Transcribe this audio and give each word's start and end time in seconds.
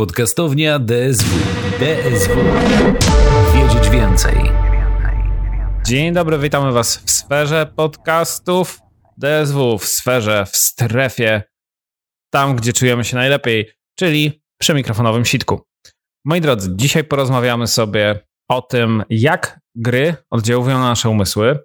Podcastownia 0.00 0.78
DSW. 0.78 1.38
DSW. 1.78 2.36
Wiedzieć 3.54 3.90
więcej. 3.90 4.34
Dzień 5.86 6.12
dobry, 6.14 6.38
witamy 6.38 6.72
Was 6.72 6.96
w 6.96 7.10
sferze 7.10 7.72
podcastów 7.76 8.80
DSW, 9.16 9.78
w 9.78 9.84
sferze, 9.84 10.46
w 10.46 10.56
strefie, 10.56 11.42
tam 12.32 12.56
gdzie 12.56 12.72
czujemy 12.72 13.04
się 13.04 13.16
najlepiej, 13.16 13.72
czyli 13.98 14.42
przy 14.60 14.74
mikrofonowym 14.74 15.24
sitku. 15.24 15.60
Moi 16.24 16.40
drodzy, 16.40 16.70
dzisiaj 16.76 17.04
porozmawiamy 17.04 17.66
sobie 17.66 18.20
o 18.48 18.62
tym, 18.62 19.04
jak 19.10 19.60
gry 19.74 20.14
oddziałują 20.30 20.78
na 20.78 20.88
nasze 20.88 21.08
umysły. 21.08 21.58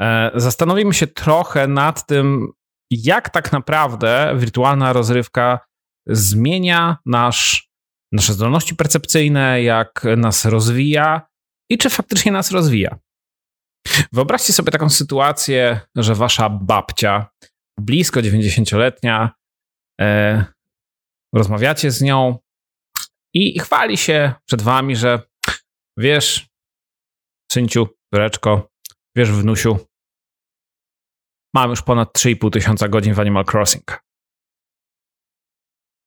E, 0.00 0.30
zastanowimy 0.34 0.94
się 0.94 1.06
trochę 1.06 1.66
nad 1.66 2.06
tym, 2.06 2.52
jak 2.90 3.30
tak 3.30 3.52
naprawdę 3.52 4.34
wirtualna 4.38 4.92
rozrywka 4.92 5.66
zmienia 6.06 6.96
nasz, 7.06 7.65
nasze 8.12 8.32
zdolności 8.32 8.76
percepcyjne, 8.76 9.62
jak 9.62 10.06
nas 10.16 10.44
rozwija 10.44 11.28
i 11.70 11.78
czy 11.78 11.90
faktycznie 11.90 12.32
nas 12.32 12.50
rozwija. 12.50 12.98
Wyobraźcie 14.12 14.52
sobie 14.52 14.72
taką 14.72 14.90
sytuację, 14.90 15.80
że 15.96 16.14
wasza 16.14 16.50
babcia, 16.50 17.26
blisko 17.80 18.20
90-letnia, 18.20 19.30
e, 20.00 20.44
rozmawiacie 21.34 21.90
z 21.90 22.02
nią 22.02 22.38
i 23.34 23.58
chwali 23.58 23.96
się 23.96 24.32
przed 24.46 24.62
wami, 24.62 24.96
że 24.96 25.20
wiesz, 25.96 26.48
synciu, 27.52 27.88
córeczko, 28.14 28.70
wiesz, 29.16 29.30
wnusiu, 29.32 29.78
mam 31.54 31.70
już 31.70 31.82
ponad 31.82 32.18
3,5 32.18 32.50
tysiąca 32.50 32.88
godzin 32.88 33.14
w 33.14 33.20
Animal 33.20 33.44
Crossing. 33.44 34.05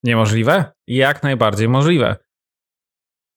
Niemożliwe? 0.04 0.72
Jak 0.86 1.22
najbardziej 1.22 1.68
możliwe. 1.68 2.16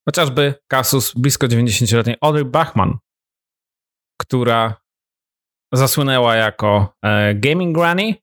Chociażby 0.10 0.54
kasus 0.68 1.14
blisko 1.14 1.48
90-letniej 1.48 2.16
Audrey 2.22 2.46
Bachman, 2.46 2.98
która 4.22 4.82
zasłynęła 5.74 6.36
jako 6.36 6.96
e, 7.06 7.36
gaming 7.36 7.76
granny 7.76 8.16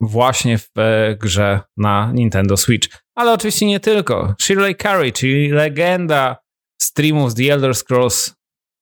właśnie 0.00 0.58
w 0.58 0.70
e, 0.78 1.16
grze 1.16 1.60
na 1.76 2.12
Nintendo 2.12 2.56
Switch. 2.56 2.98
Ale 3.14 3.32
oczywiście 3.32 3.66
nie 3.66 3.80
tylko. 3.80 4.34
Shirley 4.40 4.76
Carey, 4.76 5.12
czyli 5.12 5.48
legenda 5.48 6.36
streamów 6.82 7.30
z 7.30 7.34
The 7.34 7.52
Elder 7.52 7.74
Scrolls 7.74 8.34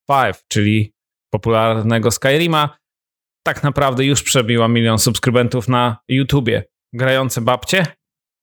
V, 0.08 0.32
czyli 0.48 0.94
popularnego 1.32 2.10
Skyrima, 2.10 2.78
tak 3.46 3.62
naprawdę 3.62 4.04
już 4.04 4.22
przebiła 4.22 4.68
milion 4.68 4.98
subskrybentów 4.98 5.68
na 5.68 5.96
YouTubie. 6.08 6.64
Grające 6.92 7.40
babcie? 7.40 7.86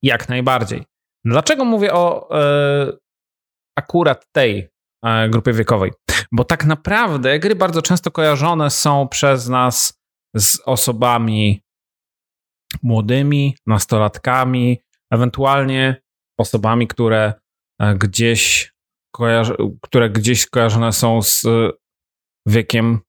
Jak 0.03 0.29
najbardziej. 0.29 0.83
Dlaczego 1.25 1.65
mówię 1.65 1.93
o 1.93 2.35
e, 2.39 2.91
akurat 3.77 4.25
tej 4.31 4.69
e, 5.05 5.29
grupie 5.29 5.53
wiekowej? 5.53 5.91
Bo 6.31 6.43
tak 6.43 6.65
naprawdę 6.65 7.39
gry 7.39 7.55
bardzo 7.55 7.81
często 7.81 8.11
kojarzone 8.11 8.69
są 8.69 9.07
przez 9.07 9.49
nas 9.49 10.01
z 10.35 10.59
osobami 10.65 11.61
młodymi, 12.83 13.55
nastolatkami, 13.67 14.81
ewentualnie 15.11 16.01
osobami, 16.39 16.87
które 16.87 17.33
e, 17.81 17.95
gdzieś, 17.95 18.73
które 19.81 20.09
gdzieś 20.09 20.45
kojarzone 20.45 20.93
są 20.93 21.21
z 21.21 21.45
wiekiem 22.47 22.99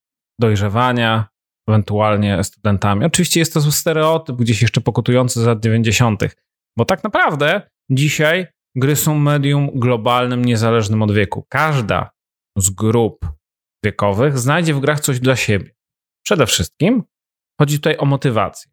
dojrzewania, 0.40 1.28
ewentualnie 1.68 2.44
studentami. 2.44 3.04
Oczywiście 3.04 3.40
jest 3.40 3.54
to 3.54 3.72
stereotyp 3.72 4.36
gdzieś 4.36 4.62
jeszcze 4.62 4.80
pokutujący 4.80 5.40
z 5.40 5.46
lat 5.46 5.60
90., 5.60 6.22
bo 6.76 6.84
tak 6.84 7.04
naprawdę 7.04 7.62
dzisiaj 7.90 8.46
gry 8.76 8.96
są 8.96 9.18
medium 9.18 9.70
globalnym, 9.74 10.44
niezależnym 10.44 11.02
od 11.02 11.12
wieku. 11.12 11.46
Każda 11.48 12.10
z 12.56 12.70
grup 12.70 13.26
wiekowych 13.84 14.38
znajdzie 14.38 14.74
w 14.74 14.80
grach 14.80 15.00
coś 15.00 15.20
dla 15.20 15.36
siebie. 15.36 15.70
Przede 16.24 16.46
wszystkim 16.46 17.02
chodzi 17.60 17.76
tutaj 17.76 17.96
o 17.96 18.04
motywację, 18.04 18.72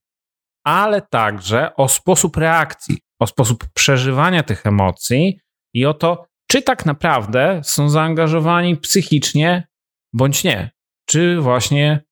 ale 0.66 1.02
także 1.02 1.76
o 1.76 1.88
sposób 1.88 2.38
reakcji, 2.38 2.98
o 3.22 3.28
sposób 3.28 3.66
przeżywania 3.74 4.44
tych 4.44 4.66
emocji 4.66 5.40
i 5.74 5.86
o 5.86 5.94
to, 5.94 6.26
czy 6.52 6.62
tak 6.62 6.86
naprawdę 6.86 7.62
są 7.64 7.90
zaangażowani 7.90 8.78
psychicznie 8.78 9.68
bądź 10.14 10.44
nie. 10.44 10.72
Czy 11.09 11.42
właśnie 11.42 12.04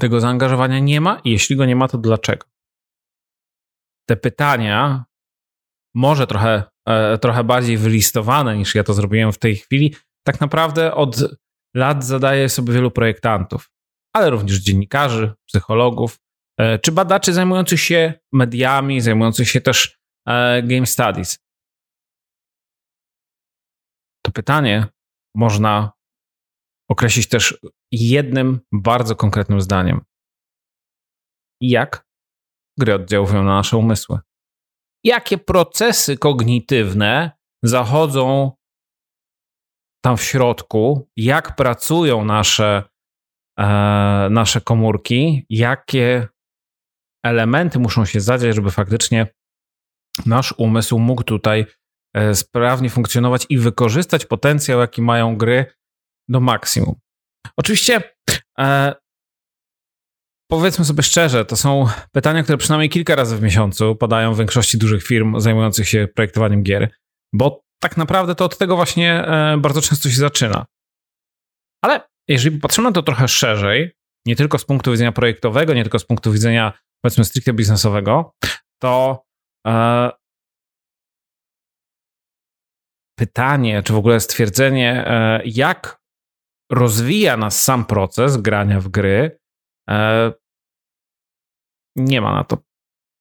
tego 0.00 0.20
zaangażowania 0.20 0.78
nie 0.78 1.00
ma? 1.00 1.20
Jeśli 1.24 1.56
go 1.56 1.64
nie 1.64 1.76
ma, 1.76 1.88
to 1.88 1.98
dlaczego? 1.98 2.46
Te 4.08 4.16
pytania, 4.16 5.04
może 5.94 6.26
trochę, 6.26 6.62
e, 6.88 7.18
trochę 7.18 7.44
bardziej 7.44 7.78
wylistowane 7.78 8.56
niż 8.56 8.74
ja 8.74 8.84
to 8.84 8.94
zrobiłem 8.94 9.32
w 9.32 9.38
tej 9.38 9.56
chwili, 9.56 9.94
tak 10.26 10.40
naprawdę 10.40 10.94
od 10.94 11.16
lat 11.76 12.04
zadaje 12.04 12.48
sobie 12.48 12.72
wielu 12.72 12.90
projektantów, 12.90 13.70
ale 14.16 14.30
również 14.30 14.58
dziennikarzy, 14.58 15.34
psychologów, 15.46 16.18
e, 16.60 16.78
czy 16.78 16.92
badaczy 16.92 17.32
zajmujących 17.32 17.80
się 17.80 18.14
mediami, 18.32 19.00
zajmujących 19.00 19.48
się 19.48 19.60
też 19.60 19.98
e, 20.28 20.62
game 20.62 20.86
studies. 20.86 21.38
To 24.26 24.32
pytanie 24.32 24.86
można 25.36 25.92
określić 26.90 27.28
też 27.28 27.58
jednym 27.92 28.60
bardzo 28.72 29.16
konkretnym 29.16 29.60
zdaniem. 29.60 30.00
Jak 31.60 32.07
gry 32.78 32.94
oddziałują 32.94 33.44
na 33.44 33.54
nasze 33.54 33.76
umysły? 33.76 34.18
Jakie 35.04 35.38
procesy 35.38 36.18
kognitywne 36.18 37.30
zachodzą 37.62 38.52
tam 40.04 40.16
w 40.16 40.22
środku, 40.22 41.10
jak 41.16 41.56
pracują 41.56 42.24
nasze, 42.24 42.82
e, 43.58 43.64
nasze 44.30 44.60
komórki, 44.60 45.46
jakie 45.50 46.28
elementy 47.24 47.78
muszą 47.78 48.04
się 48.04 48.20
zadziać, 48.20 48.54
żeby 48.54 48.70
faktycznie 48.70 49.26
nasz 50.26 50.54
umysł 50.58 50.98
mógł 50.98 51.22
tutaj 51.22 51.66
e, 52.14 52.34
sprawnie 52.34 52.90
funkcjonować 52.90 53.46
i 53.48 53.58
wykorzystać 53.58 54.26
potencjał, 54.26 54.80
jaki 54.80 55.02
mają 55.02 55.36
gry 55.36 55.66
do 56.28 56.40
maksimum. 56.40 56.94
Oczywiście 57.56 58.14
e, 58.58 58.94
powiedzmy 60.50 60.84
sobie 60.84 61.02
szczerze, 61.02 61.44
to 61.44 61.56
są 61.56 61.86
pytania, 62.12 62.42
które 62.42 62.58
przynajmniej 62.58 62.88
kilka 62.90 63.14
razy 63.14 63.36
w 63.36 63.42
miesiącu 63.42 63.96
padają 63.96 64.34
w 64.34 64.38
większości 64.38 64.78
dużych 64.78 65.02
firm 65.02 65.40
zajmujących 65.40 65.88
się 65.88 66.08
projektowaniem 66.14 66.62
gier, 66.62 66.90
bo 67.32 67.60
tak 67.82 67.96
naprawdę 67.96 68.34
to 68.34 68.44
od 68.44 68.58
tego 68.58 68.76
właśnie 68.76 69.24
e, 69.26 69.56
bardzo 69.58 69.80
często 69.80 70.08
się 70.08 70.16
zaczyna. 70.16 70.66
Ale 71.84 72.00
jeżeli 72.28 72.56
popatrzymy 72.56 72.88
na 72.88 72.92
to 72.92 73.02
trochę 73.02 73.28
szerzej, 73.28 73.92
nie 74.26 74.36
tylko 74.36 74.58
z 74.58 74.64
punktu 74.64 74.90
widzenia 74.90 75.12
projektowego, 75.12 75.74
nie 75.74 75.82
tylko 75.82 75.98
z 75.98 76.04
punktu 76.04 76.32
widzenia 76.32 76.72
powiedzmy 77.02 77.24
stricte 77.24 77.52
biznesowego, 77.52 78.34
to 78.82 79.24
e, 79.66 80.10
pytanie, 83.18 83.82
czy 83.82 83.92
w 83.92 83.96
ogóle 83.96 84.20
stwierdzenie, 84.20 85.06
e, 85.06 85.40
jak 85.44 86.00
rozwija 86.72 87.36
nas 87.36 87.62
sam 87.62 87.84
proces 87.84 88.36
grania 88.36 88.80
w 88.80 88.88
gry, 88.88 89.38
e, 89.90 90.32
nie 91.98 92.20
ma 92.20 92.34
na 92.34 92.44
to 92.44 92.58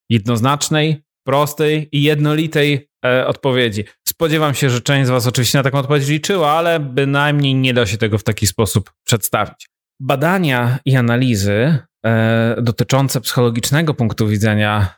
jednoznacznej, 0.10 1.04
prostej 1.28 1.90
i 1.92 2.04
jednolitej 2.04 2.90
e, 3.06 3.28
odpowiedzi. 3.28 3.84
Spodziewam 4.08 4.54
się, 4.54 4.70
że 4.70 4.82
część 4.82 5.08
z 5.08 5.10
Was 5.10 5.28
oczywiście 5.28 5.58
na 5.58 5.64
taką 5.64 5.78
odpowiedź 5.80 6.08
liczyła, 6.08 6.52
ale 6.52 6.80
bynajmniej 6.80 7.56
nie 7.56 7.74
da 7.74 7.86
się 7.86 7.98
tego 7.98 8.18
w 8.18 8.24
taki 8.24 8.48
sposób 8.48 8.94
przedstawić. 9.06 9.68
Badania 10.02 10.80
i 10.86 10.96
analizy 10.96 11.78
e, 12.06 12.56
dotyczące 12.62 13.22
psychologicznego 13.22 13.94
punktu 13.94 14.28
widzenia 14.28 14.96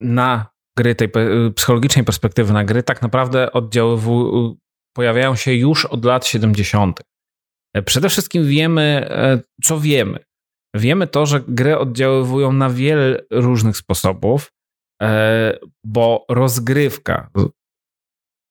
na 0.00 0.46
gry, 0.78 0.94
tej 0.94 1.08
psychologicznej 1.54 2.04
perspektywy 2.04 2.52
na 2.52 2.64
gry, 2.64 2.82
tak 2.82 3.02
naprawdę 3.02 3.48
pojawiają 4.96 5.36
się 5.36 5.54
już 5.54 5.84
od 5.86 6.04
lat 6.04 6.26
70. 6.26 7.00
E, 7.74 7.82
przede 7.82 8.08
wszystkim 8.08 8.46
wiemy, 8.46 9.06
e, 9.10 9.40
co 9.62 9.80
wiemy. 9.80 10.25
Wiemy 10.76 11.06
to, 11.06 11.26
że 11.26 11.40
gry 11.40 11.78
oddziaływują 11.78 12.52
na 12.52 12.70
wiele 12.70 13.22
różnych 13.30 13.76
sposobów, 13.76 14.52
e, 15.02 15.58
bo 15.84 16.24
rozgrywka 16.28 17.30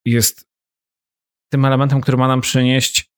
jest 0.05 0.49
tym 1.53 1.65
elementem, 1.65 2.01
który 2.01 2.17
ma 2.17 2.27
nam 2.27 2.41
przynieść 2.41 3.11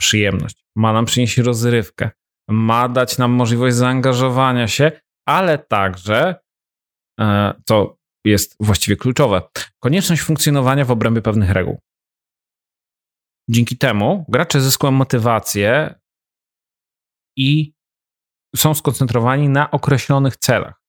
przyjemność, 0.00 0.64
ma 0.76 0.92
nam 0.92 1.04
przynieść 1.04 1.38
rozrywkę, 1.38 2.10
ma 2.50 2.88
dać 2.88 3.18
nam 3.18 3.30
możliwość 3.30 3.76
zaangażowania 3.76 4.68
się, 4.68 4.92
ale 5.28 5.58
także, 5.58 6.34
co 7.68 7.96
jest 8.26 8.56
właściwie 8.60 8.96
kluczowe, 8.96 9.42
konieczność 9.82 10.22
funkcjonowania 10.22 10.84
w 10.84 10.90
obrębie 10.90 11.22
pewnych 11.22 11.50
reguł. 11.50 11.80
Dzięki 13.50 13.76
temu 13.78 14.24
gracze 14.28 14.60
zyskują 14.60 14.92
motywację 14.92 15.94
i 17.36 17.72
są 18.56 18.74
skoncentrowani 18.74 19.48
na 19.48 19.70
określonych 19.70 20.36
celach. 20.36 20.82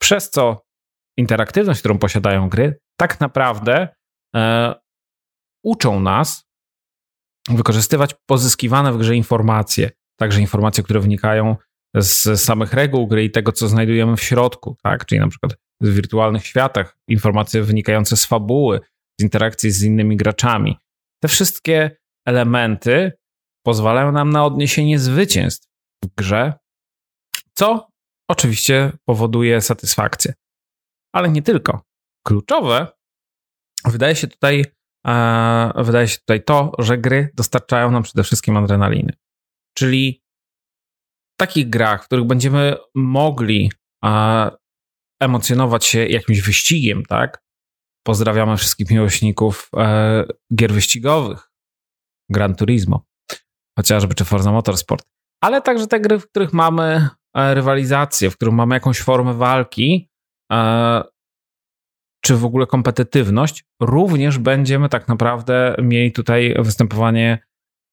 Przez 0.00 0.30
co 0.30 0.66
interaktywność, 1.16 1.80
którą 1.80 1.98
posiadają 1.98 2.48
gry, 2.48 2.78
tak 3.00 3.20
naprawdę 3.20 3.88
e, 4.36 4.74
uczą 5.64 6.00
nas 6.00 6.46
wykorzystywać 7.48 8.14
pozyskiwane 8.26 8.92
w 8.92 8.98
grze 8.98 9.16
informacje, 9.16 9.90
także 10.18 10.40
informacje, 10.40 10.84
które 10.84 11.00
wynikają 11.00 11.56
z 11.96 12.40
samych 12.40 12.72
reguł 12.72 13.06
gry 13.06 13.24
i 13.24 13.30
tego, 13.30 13.52
co 13.52 13.68
znajdujemy 13.68 14.16
w 14.16 14.22
środku, 14.22 14.76
tak? 14.82 15.06
Czyli 15.06 15.20
na 15.20 15.28
przykład 15.28 15.56
w 15.80 15.94
wirtualnych 15.94 16.46
światach, 16.46 16.96
informacje 17.08 17.62
wynikające 17.62 18.16
z 18.16 18.26
fabuły, 18.26 18.80
z 19.20 19.22
interakcji 19.22 19.70
z 19.70 19.82
innymi 19.82 20.16
graczami. 20.16 20.76
Te 21.22 21.28
wszystkie 21.28 21.96
elementy 22.26 23.12
pozwalają 23.66 24.12
nam 24.12 24.30
na 24.30 24.44
odniesienie 24.44 24.98
zwycięstw 24.98 25.68
w 26.04 26.14
grze, 26.14 26.52
co 27.58 27.88
oczywiście 28.30 28.92
powoduje 29.04 29.60
satysfakcję. 29.60 30.34
Ale 31.14 31.28
nie 31.28 31.42
tylko. 31.42 31.82
Kluczowe 32.26 32.86
wydaje 33.84 34.16
się 34.16 34.28
tutaj, 34.28 34.64
e, 35.06 35.72
wydaje 35.76 36.08
się 36.08 36.18
tutaj 36.18 36.44
to, 36.44 36.72
że 36.78 36.98
gry 36.98 37.30
dostarczają 37.34 37.90
nam 37.90 38.02
przede 38.02 38.24
wszystkim 38.24 38.56
adrenaliny. 38.56 39.12
Czyli 39.76 40.22
w 41.34 41.36
takich 41.40 41.68
grach, 41.68 42.02
w 42.02 42.06
których 42.06 42.24
będziemy 42.24 42.76
mogli 42.94 43.72
e, 44.04 44.50
emocjonować 45.20 45.84
się 45.84 46.06
jakimś 46.06 46.40
wyścigiem, 46.40 47.02
tak? 47.02 47.42
Pozdrawiamy 48.06 48.56
wszystkich 48.56 48.90
miłośników 48.90 49.70
e, 49.76 50.24
gier 50.54 50.72
wyścigowych, 50.72 51.50
Gran 52.30 52.54
Turismo, 52.54 53.04
chociażby, 53.78 54.14
czy 54.14 54.24
Forza 54.24 54.52
Motorsport, 54.52 55.06
ale 55.42 55.62
także 55.62 55.86
te 55.86 56.00
gry, 56.00 56.18
w 56.18 56.28
których 56.28 56.52
mamy 56.52 57.08
rywalizację, 57.36 58.30
w 58.30 58.36
których 58.36 58.54
mamy 58.54 58.74
jakąś 58.74 59.00
formę 59.00 59.34
walki, 59.34 60.08
e, 60.52 61.02
czy 62.24 62.36
w 62.36 62.44
ogóle 62.44 62.66
kompetytywność, 62.66 63.64
również 63.82 64.38
będziemy 64.38 64.88
tak 64.88 65.08
naprawdę 65.08 65.76
mieli 65.82 66.12
tutaj 66.12 66.54
występowanie 66.58 67.38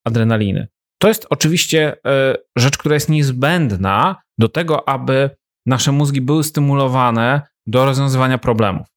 adrenaliny. 0.08 0.68
To 1.02 1.08
jest 1.08 1.28
oczywiście 1.30 1.98
e, 2.06 2.36
rzecz, 2.58 2.78
która 2.78 2.96
jest 2.96 3.10
niezbędna 3.10 4.22
do 4.40 4.50
tego, 4.50 4.90
aby 4.90 5.30
nasze 5.66 5.92
mózgi 5.92 6.22
były 6.22 6.44
stymulowane 6.44 7.42
do 7.68 7.86
rozwiązywania 7.86 8.38
problemów, 8.38 8.88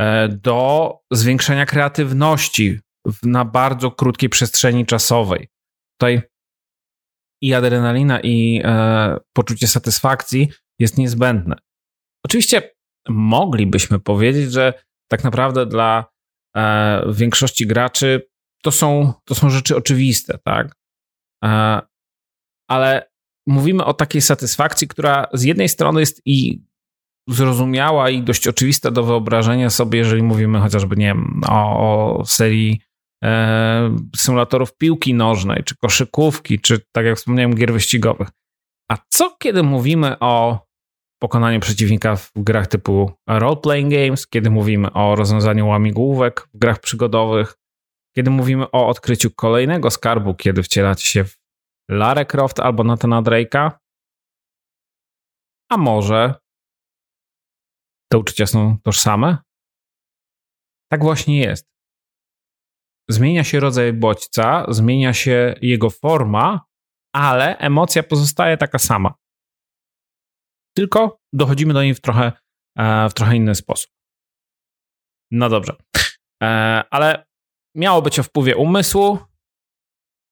e, 0.00 0.28
do 0.28 0.90
zwiększenia 1.12 1.66
kreatywności 1.66 2.80
na 3.22 3.44
bardzo 3.44 3.90
krótkiej 3.90 4.28
przestrzeni 4.28 4.86
czasowej. 4.86 5.48
Tutaj 6.00 6.22
i 7.44 7.54
adrenalina, 7.54 8.20
i 8.20 8.60
e, 8.64 9.16
poczucie 9.32 9.68
satysfakcji 9.68 10.48
jest 10.78 10.98
niezbędne. 10.98 11.56
Oczywiście 12.24 12.70
moglibyśmy 13.08 13.98
powiedzieć, 13.98 14.52
że 14.52 14.74
tak 15.10 15.24
naprawdę 15.24 15.66
dla 15.66 16.04
e, 16.56 17.02
większości 17.12 17.66
graczy 17.66 18.28
to 18.62 18.70
są, 18.70 19.12
to 19.24 19.34
są 19.34 19.50
rzeczy 19.50 19.76
oczywiste, 19.76 20.38
tak? 20.44 20.74
E, 21.44 21.80
ale 22.68 23.10
mówimy 23.46 23.84
o 23.84 23.94
takiej 23.94 24.20
satysfakcji, 24.22 24.88
która 24.88 25.26
z 25.32 25.42
jednej 25.42 25.68
strony 25.68 26.00
jest 26.00 26.22
i 26.24 26.62
zrozumiała 27.28 28.10
i 28.10 28.22
dość 28.22 28.48
oczywista 28.48 28.90
do 28.90 29.02
wyobrażenia 29.02 29.70
sobie, 29.70 29.98
jeżeli 29.98 30.22
mówimy 30.22 30.60
chociażby, 30.60 30.96
nie 30.96 31.06
wiem, 31.06 31.40
o, 31.48 32.18
o 32.18 32.24
serii 32.26 32.80
symulatorów 34.16 34.76
piłki 34.76 35.14
nożnej, 35.14 35.64
czy 35.64 35.76
koszykówki, 35.76 36.60
czy 36.60 36.80
tak 36.92 37.06
jak 37.06 37.16
wspomniałem, 37.16 37.54
gier 37.54 37.72
wyścigowych. 37.72 38.28
A 38.90 38.96
co 39.08 39.36
kiedy 39.38 39.62
mówimy 39.62 40.18
o 40.20 40.66
pokonaniu 41.22 41.60
przeciwnika 41.60 42.16
w 42.16 42.30
grach 42.36 42.66
typu 42.66 43.12
role-playing 43.28 43.90
games, 43.90 44.26
kiedy 44.26 44.50
mówimy 44.50 44.92
o 44.92 45.16
rozwiązaniu 45.16 45.68
łamigłówek 45.68 46.48
w 46.54 46.58
grach 46.58 46.80
przygodowych, 46.80 47.54
kiedy 48.16 48.30
mówimy 48.30 48.70
o 48.70 48.88
odkryciu 48.88 49.30
kolejnego 49.30 49.90
skarbu, 49.90 50.34
kiedy 50.34 50.62
wcielacie 50.62 51.06
się 51.06 51.24
w 51.24 51.36
Lara 51.90 52.24
Croft 52.24 52.60
albo 52.60 52.84
Nathana 52.84 53.22
Drake'a? 53.22 53.70
A 55.70 55.76
może 55.76 56.34
te 58.12 58.18
uczucia 58.18 58.46
są 58.46 58.78
tożsame? 58.82 59.38
Tak 60.92 61.02
właśnie 61.02 61.40
jest. 61.40 61.73
Zmienia 63.10 63.44
się 63.44 63.60
rodzaj 63.60 63.92
bodźca, 63.92 64.66
zmienia 64.68 65.12
się 65.12 65.54
jego 65.62 65.90
forma, 65.90 66.66
ale 67.14 67.58
emocja 67.58 68.02
pozostaje 68.02 68.56
taka 68.56 68.78
sama. 68.78 69.14
Tylko 70.76 71.20
dochodzimy 71.32 71.74
do 71.74 71.82
niej 71.82 71.94
w 71.94 72.00
trochę, 72.00 72.32
e, 72.78 73.08
w 73.08 73.14
trochę 73.14 73.36
inny 73.36 73.54
sposób. 73.54 73.90
No 75.30 75.48
dobrze. 75.48 75.76
E, 76.42 76.46
ale 76.90 77.26
miało 77.76 78.02
być 78.02 78.18
o 78.18 78.22
wpływie 78.22 78.56
umysłu, 78.56 79.18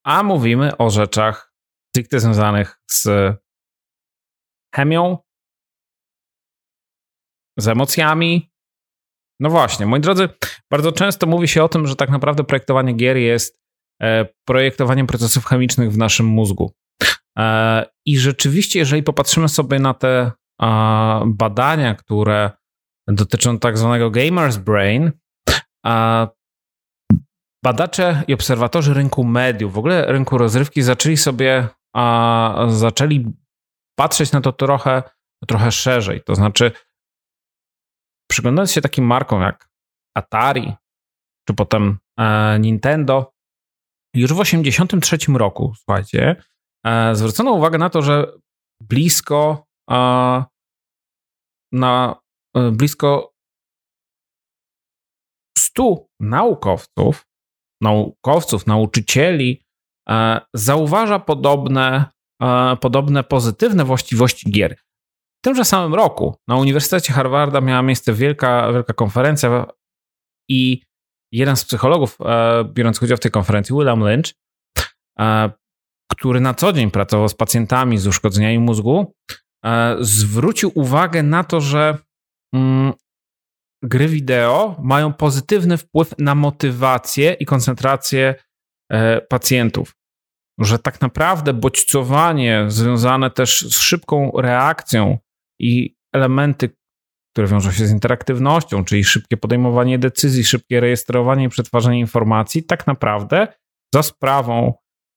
a 0.06 0.22
mówimy 0.22 0.76
o 0.76 0.90
rzeczach 0.90 1.54
stricte 1.88 2.20
związanych 2.20 2.80
z 2.90 3.08
chemią, 4.74 5.18
z 7.58 7.68
emocjami. 7.68 8.51
No 9.42 9.50
właśnie, 9.50 9.86
moi 9.86 10.00
drodzy, 10.00 10.28
bardzo 10.70 10.92
często 10.92 11.26
mówi 11.26 11.48
się 11.48 11.64
o 11.64 11.68
tym, 11.68 11.86
że 11.86 11.96
tak 11.96 12.10
naprawdę 12.10 12.44
projektowanie 12.44 12.92
gier 12.92 13.16
jest 13.16 13.60
e, 14.02 14.26
projektowaniem 14.44 15.06
procesów 15.06 15.44
chemicznych 15.44 15.92
w 15.92 15.98
naszym 15.98 16.26
mózgu. 16.26 16.72
E, 17.38 17.86
I 18.06 18.18
rzeczywiście, 18.18 18.78
jeżeli 18.78 19.02
popatrzymy 19.02 19.48
sobie 19.48 19.78
na 19.78 19.94
te 19.94 20.32
badania, 21.26 21.94
które 21.94 22.50
dotyczą 23.08 23.58
tak 23.58 23.78
zwanego 23.78 24.10
gamer's 24.10 24.56
brain, 24.56 25.12
badacze 27.64 28.22
i 28.28 28.34
obserwatorzy 28.34 28.94
rynku 28.94 29.24
mediów, 29.24 29.72
w 29.72 29.78
ogóle 29.78 30.12
rynku 30.12 30.38
rozrywki, 30.38 30.82
zaczęli 30.82 31.16
sobie 31.16 31.68
zaczęli 32.68 33.26
patrzeć 33.98 34.32
na 34.32 34.40
to 34.40 34.52
trochę, 34.52 35.02
trochę 35.48 35.72
szerzej. 35.72 36.22
To 36.22 36.34
znaczy, 36.34 36.72
przyglądając 38.32 38.72
się 38.72 38.80
takim 38.80 39.04
markom 39.04 39.42
jak 39.42 39.68
Atari, 40.16 40.74
czy 41.48 41.54
potem 41.54 41.98
e, 42.18 42.58
Nintendo, 42.60 43.32
już 44.14 44.32
w 44.32 44.38
1983 44.38 45.32
roku, 45.32 45.72
słuchajcie, 45.76 46.36
e, 46.86 47.14
zwrócono 47.14 47.52
uwagę 47.52 47.78
na 47.78 47.90
to, 47.90 48.02
że 48.02 48.32
blisko 48.80 49.66
e, 49.90 50.44
na 51.72 52.20
blisko 52.72 53.34
100 55.58 56.06
naukowców 56.20 57.26
naukowców, 57.82 58.66
nauczycieli 58.66 59.64
zauważa 60.54 61.18
podobne, 61.18 62.04
podobne 62.80 63.24
pozytywne 63.24 63.84
właściwości 63.84 64.50
gier. 64.50 64.76
W 65.42 65.44
tymże 65.44 65.64
samym 65.64 65.94
roku 65.94 66.36
na 66.48 66.56
Uniwersytecie 66.56 67.12
Harvarda 67.12 67.60
miała 67.60 67.82
miejsce 67.82 68.12
wielka, 68.12 68.72
wielka 68.72 68.92
konferencja 68.92 69.66
i 70.50 70.82
jeden 71.32 71.56
z 71.56 71.64
psychologów 71.64 72.18
e, 72.20 72.64
biorąc 72.64 73.02
udział 73.02 73.16
w 73.16 73.20
tej 73.20 73.30
konferencji, 73.30 73.74
William 73.74 74.00
Lynch, 74.00 74.32
który 76.10 76.40
na 76.40 76.54
co 76.54 76.72
dzień 76.72 76.90
pracował 76.90 77.28
z 77.28 77.34
pacjentami 77.34 77.98
z 77.98 78.06
uszkodzeniami 78.06 78.58
mózgu, 78.58 79.14
zwrócił 80.00 80.72
uwagę 80.74 81.22
na 81.22 81.44
to, 81.44 81.60
że 81.60 81.98
mm, 82.54 82.92
gry 83.82 84.08
wideo 84.08 84.76
mają 84.82 85.12
pozytywny 85.12 85.78
wpływ 85.78 86.14
na 86.18 86.34
motywację 86.34 87.32
i 87.32 87.46
koncentrację 87.46 88.34
e, 88.92 89.20
pacjentów. 89.20 89.96
Że 90.60 90.78
tak 90.78 91.00
naprawdę 91.00 91.54
bodźcowanie 91.54 92.64
związane 92.68 93.30
też 93.30 93.60
z 93.60 93.78
szybką 93.78 94.32
reakcją 94.36 95.18
i 95.62 95.96
elementy, 96.14 96.76
które 97.34 97.46
wiążą 97.46 97.72
się 97.72 97.86
z 97.86 97.90
interaktywnością, 97.90 98.84
czyli 98.84 99.04
szybkie 99.04 99.36
podejmowanie 99.36 99.98
decyzji, 99.98 100.44
szybkie 100.44 100.80
rejestrowanie 100.80 101.44
i 101.44 101.48
przetwarzanie 101.48 102.00
informacji, 102.00 102.64
tak 102.64 102.86
naprawdę 102.86 103.48
za 103.94 104.02
sprawą 104.02 104.74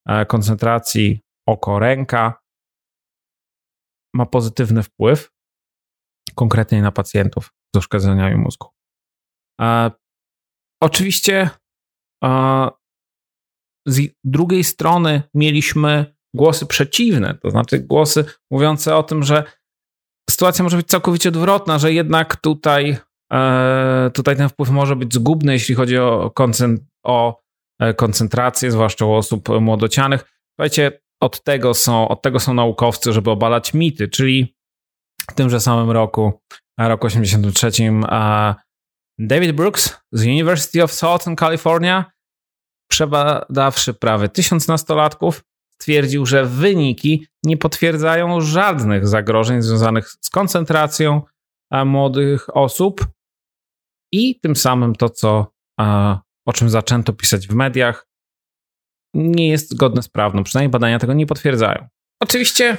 e, 0.07 0.25
koncentracji 0.25 1.19
oko-ręka 1.47 2.41
ma 4.13 4.25
pozytywny 4.25 4.83
wpływ 4.83 5.31
konkretnie 6.35 6.81
na 6.81 6.91
pacjentów 6.91 7.53
z 7.75 7.77
uszkodzeniami 7.77 8.35
mózgu. 8.35 8.67
E, 9.61 9.91
oczywiście 10.83 11.49
e, 12.23 12.69
z 13.87 14.11
drugiej 14.23 14.63
strony 14.63 15.23
mieliśmy 15.33 16.15
głosy 16.35 16.65
przeciwne, 16.65 17.37
to 17.41 17.49
znaczy 17.51 17.79
głosy 17.79 18.25
mówiące 18.51 18.95
o 18.95 19.03
tym, 19.03 19.23
że 19.23 19.43
sytuacja 20.35 20.63
może 20.63 20.77
być 20.77 20.87
całkowicie 20.87 21.29
odwrotna, 21.29 21.79
że 21.79 21.93
jednak 21.93 22.35
tutaj, 22.35 22.97
e, 23.33 24.11
tutaj 24.13 24.35
ten 24.35 24.49
wpływ 24.49 24.69
może 24.69 24.95
być 24.95 25.13
zgubny, 25.13 25.53
jeśli 25.53 25.75
chodzi 25.75 25.97
o, 25.97 26.33
o 27.03 27.41
e, 27.79 27.93
koncentrację, 27.93 28.71
zwłaszcza 28.71 29.05
u 29.05 29.11
osób 29.11 29.49
młodocianych. 29.61 30.25
Słuchajcie, 30.55 31.01
od 31.21 31.43
tego, 31.43 31.73
są, 31.73 32.07
od 32.07 32.21
tego 32.21 32.39
są 32.39 32.53
naukowcy, 32.53 33.13
żeby 33.13 33.31
obalać 33.31 33.73
mity, 33.73 34.07
czyli 34.07 34.55
w 35.31 35.33
tymże 35.33 35.59
samym 35.59 35.91
roku 35.91 36.41
roku 36.79 37.07
83 37.07 37.71
David 39.19 39.51
Brooks 39.51 40.01
z 40.11 40.25
University 40.25 40.83
of 40.83 40.93
Southern 40.93 41.35
California, 41.35 42.11
przebadawszy 42.91 43.93
prawie 43.93 44.29
tysiąc 44.29 44.67
nastolatków, 44.67 45.43
stwierdził, 45.81 46.25
że 46.25 46.45
wyniki 46.45 47.27
nie 47.43 47.57
potwierdzają 47.57 48.41
żadnych 48.41 49.07
zagrożeń 49.07 49.61
związanych 49.61 50.09
z 50.21 50.29
koncentracją 50.29 51.21
młodych 51.85 52.57
osób 52.57 53.07
i 54.11 54.39
tym 54.39 54.55
samym 54.55 54.95
to, 54.95 55.09
co, 55.09 55.53
o 56.47 56.53
czym 56.53 56.69
zaczęto 56.69 57.13
pisać 57.13 57.47
w 57.47 57.53
mediach, 57.53 58.07
nie 59.13 59.49
jest 59.49 59.69
zgodne 59.69 60.01
z 60.01 60.09
prawdą. 60.09 60.43
Przynajmniej 60.43 60.71
badania 60.71 60.99
tego 60.99 61.13
nie 61.13 61.25
potwierdzają. 61.25 61.87
Oczywiście, 62.21 62.77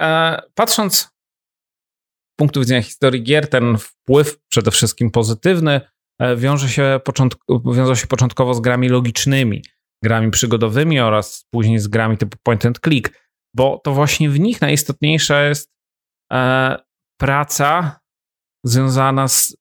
e, 0.00 0.42
patrząc 0.54 0.98
z 0.98 2.36
punktu 2.38 2.60
widzenia 2.60 2.82
historii 2.82 3.22
gier, 3.22 3.48
ten 3.48 3.78
wpływ 3.78 4.38
przede 4.48 4.70
wszystkim 4.70 5.10
pozytywny 5.10 5.80
e, 6.18 6.36
wiąże 6.36 6.68
się, 6.68 7.00
wiązał 7.74 7.96
się 7.96 8.06
początkowo 8.06 8.54
z 8.54 8.60
grami 8.60 8.88
logicznymi, 8.88 9.62
grami 10.04 10.30
przygodowymi 10.30 11.00
oraz 11.00 11.46
później 11.50 11.78
z 11.78 11.88
grami 11.88 12.16
typu 12.18 12.38
point 12.42 12.66
and 12.66 12.80
click, 12.80 13.10
bo 13.56 13.80
to 13.84 13.94
właśnie 13.94 14.30
w 14.30 14.40
nich 14.40 14.60
najistotniejsza 14.60 15.42
jest 15.42 15.70
e, 16.32 16.76
praca 17.20 18.00
związana 18.64 19.28
z 19.28 19.56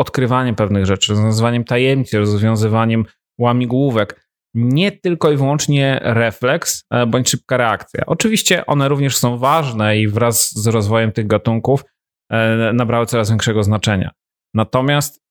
odkrywaniem 0.00 0.54
pewnych 0.54 0.86
rzeczy, 0.86 1.12
rozwiązywaniem 1.12 1.64
tajemnic, 1.64 2.12
rozwiązywaniem 2.12 3.04
łamigłówek. 3.40 4.28
Nie 4.54 4.92
tylko 4.92 5.30
i 5.30 5.36
wyłącznie 5.36 6.00
refleks 6.02 6.84
e, 6.90 7.06
bądź 7.06 7.30
szybka 7.30 7.56
reakcja. 7.56 8.06
Oczywiście 8.06 8.66
one 8.66 8.88
również 8.88 9.16
są 9.16 9.38
ważne 9.38 9.98
i 9.98 10.08
wraz 10.08 10.52
z 10.52 10.66
rozwojem 10.66 11.12
tych 11.12 11.26
gatunków 11.26 11.84
e, 12.30 12.72
nabrały 12.72 13.06
coraz 13.06 13.30
większego 13.30 13.62
znaczenia. 13.62 14.10
Natomiast 14.54 15.22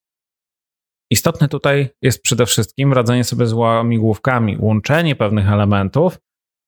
istotne 1.12 1.48
tutaj 1.48 1.88
jest 2.02 2.22
przede 2.22 2.46
wszystkim 2.46 2.92
radzenie 2.92 3.24
sobie 3.24 3.46
z 3.46 3.52
łamigłówkami, 3.52 4.56
łączenie 4.58 5.16
pewnych 5.16 5.48
elementów, 5.52 6.18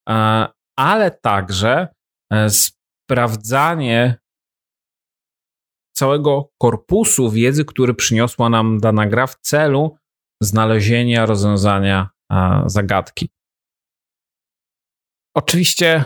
e, 0.08 0.46
ale 0.78 1.10
także 1.10 1.88
sprawdzanie 2.48 4.18
całego 5.96 6.50
korpusu 6.58 7.30
wiedzy, 7.30 7.64
który 7.64 7.94
przyniosła 7.94 8.48
nam 8.48 8.80
dana 8.80 9.06
gra 9.06 9.26
w 9.26 9.36
celu 9.36 9.96
znalezienia 10.42 11.26
rozwiązania 11.26 12.10
zagadki. 12.66 13.28
Oczywiście 15.36 16.04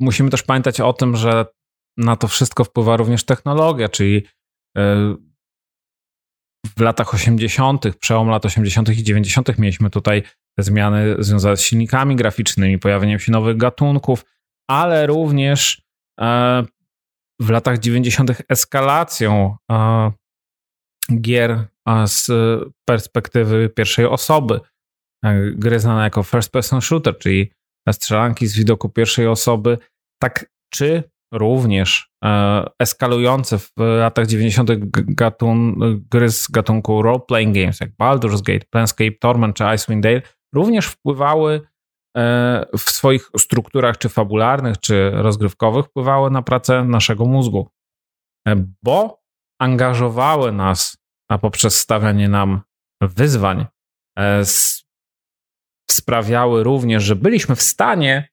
musimy 0.00 0.30
też 0.30 0.42
pamiętać 0.42 0.80
o 0.80 0.92
tym, 0.92 1.16
że 1.16 1.46
na 1.96 2.16
to 2.16 2.28
wszystko 2.28 2.64
wpływa 2.64 2.96
również 2.96 3.24
technologia, 3.24 3.88
czyli 3.88 4.26
e, 4.76 5.16
w 6.66 6.80
latach 6.80 7.14
80., 7.14 7.96
przełom 7.96 8.28
lat 8.28 8.46
80. 8.46 8.88
i 8.88 9.02
90. 9.02 9.58
mieliśmy 9.58 9.90
tutaj 9.90 10.22
zmiany 10.58 11.16
związane 11.18 11.56
z 11.56 11.60
silnikami 11.60 12.16
graficznymi, 12.16 12.78
pojawieniem 12.78 13.18
się 13.18 13.32
nowych 13.32 13.56
gatunków, 13.56 14.24
ale 14.70 15.06
również 15.06 15.82
e, 16.20 16.64
w 17.40 17.50
latach 17.50 17.78
90. 17.78 18.30
eskalacją 18.48 19.56
gier 21.20 21.66
z 22.06 22.30
perspektywy 22.84 23.68
pierwszej 23.68 24.06
osoby. 24.06 24.60
Gry 25.54 25.80
znane 25.80 26.02
jako 26.02 26.22
first 26.22 26.52
person 26.52 26.80
shooter, 26.80 27.18
czyli 27.18 27.52
strzelanki 27.92 28.46
z 28.46 28.56
widoku 28.56 28.88
pierwszej 28.88 29.26
osoby, 29.26 29.78
tak 30.22 30.50
czy 30.72 31.10
również 31.32 32.10
e, 32.24 32.64
eskalujące 32.78 33.58
w 33.58 33.72
latach 33.76 34.26
90. 34.26 34.70
Gatun, 34.92 35.76
gry 36.10 36.30
z 36.30 36.48
gatunku 36.48 37.02
role-playing 37.02 37.54
games, 37.54 37.80
jak 37.80 37.90
Baldur's 38.00 38.42
Gate, 38.42 38.66
Planescape 38.70 39.18
Torment 39.20 39.56
czy 39.56 39.64
Icewind 39.74 40.02
Dale, 40.02 40.22
również 40.54 40.86
wpływały 40.86 41.60
E, 42.16 42.66
w 42.78 42.90
swoich 42.90 43.30
strukturach, 43.38 43.98
czy 43.98 44.08
fabularnych, 44.08 44.78
czy 44.80 45.10
rozgrywkowych, 45.10 45.86
wpływały 45.86 46.30
na 46.30 46.42
pracę 46.42 46.84
naszego 46.84 47.24
mózgu, 47.24 47.70
e, 48.48 48.66
bo 48.82 49.22
angażowały 49.60 50.52
nas 50.52 50.96
a 51.30 51.38
poprzez 51.38 51.78
stawianie 51.78 52.28
nam 52.28 52.60
wyzwań, 53.02 53.66
sprawiały 55.90 56.62
również, 56.62 57.02
że 57.02 57.16
byliśmy 57.16 57.56
w 57.56 57.62
stanie 57.62 58.28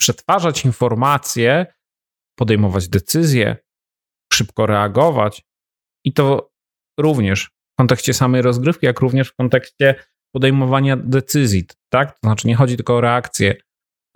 przetwarzać 0.00 0.64
informacje, 0.64 1.66
podejmować 2.38 2.88
decyzje, 2.88 3.56
szybko 4.32 4.66
reagować 4.66 5.42
i 6.04 6.12
to 6.12 6.50
również 7.00 7.44
w 7.44 7.78
kontekście 7.78 8.14
samej 8.14 8.42
rozgrywki, 8.42 8.86
jak 8.86 9.00
również 9.00 9.28
w 9.28 9.36
kontekście 9.36 9.94
podejmowania 10.34 10.96
decyzji, 10.96 11.66
tak? 11.92 12.12
To 12.12 12.18
znaczy 12.22 12.48
nie 12.48 12.56
chodzi 12.56 12.76
tylko 12.76 12.96
o 12.96 13.00
reakcję, 13.00 13.54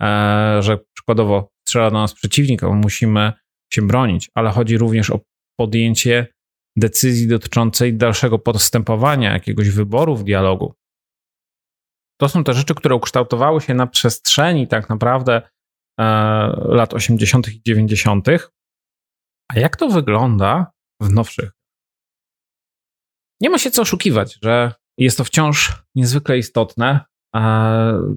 e, 0.01 0.57
że 0.59 0.77
przykładowo 0.95 1.49
strzela 1.67 1.91
do 1.91 1.97
nas 1.97 2.13
przeciwnik, 2.13 2.61
musimy 2.61 3.33
się 3.73 3.87
bronić, 3.87 4.31
ale 4.33 4.49
chodzi 4.49 4.77
również 4.77 5.09
o 5.09 5.19
podjęcie 5.59 6.27
decyzji 6.77 7.27
dotyczącej 7.27 7.93
dalszego 7.93 8.39
postępowania, 8.39 9.33
jakiegoś 9.33 9.69
wyboru 9.69 10.15
w 10.15 10.23
dialogu. 10.23 10.73
To 12.21 12.29
są 12.29 12.43
te 12.43 12.53
rzeczy, 12.53 12.75
które 12.75 12.95
ukształtowały 12.95 13.61
się 13.61 13.73
na 13.73 13.87
przestrzeni 13.87 14.67
tak 14.67 14.89
naprawdę 14.89 15.41
lat 16.67 16.93
80. 16.93 17.47
i 17.47 17.61
90. 17.65 18.27
A 19.51 19.59
jak 19.59 19.75
to 19.75 19.89
wygląda 19.89 20.71
w 21.01 21.09
nowszych? 21.09 21.51
Nie 23.41 23.49
ma 23.49 23.57
się 23.57 23.71
co 23.71 23.81
oszukiwać, 23.81 24.37
że 24.43 24.73
jest 24.97 25.17
to 25.17 25.23
wciąż 25.23 25.83
niezwykle 25.95 26.37
istotne, 26.37 27.05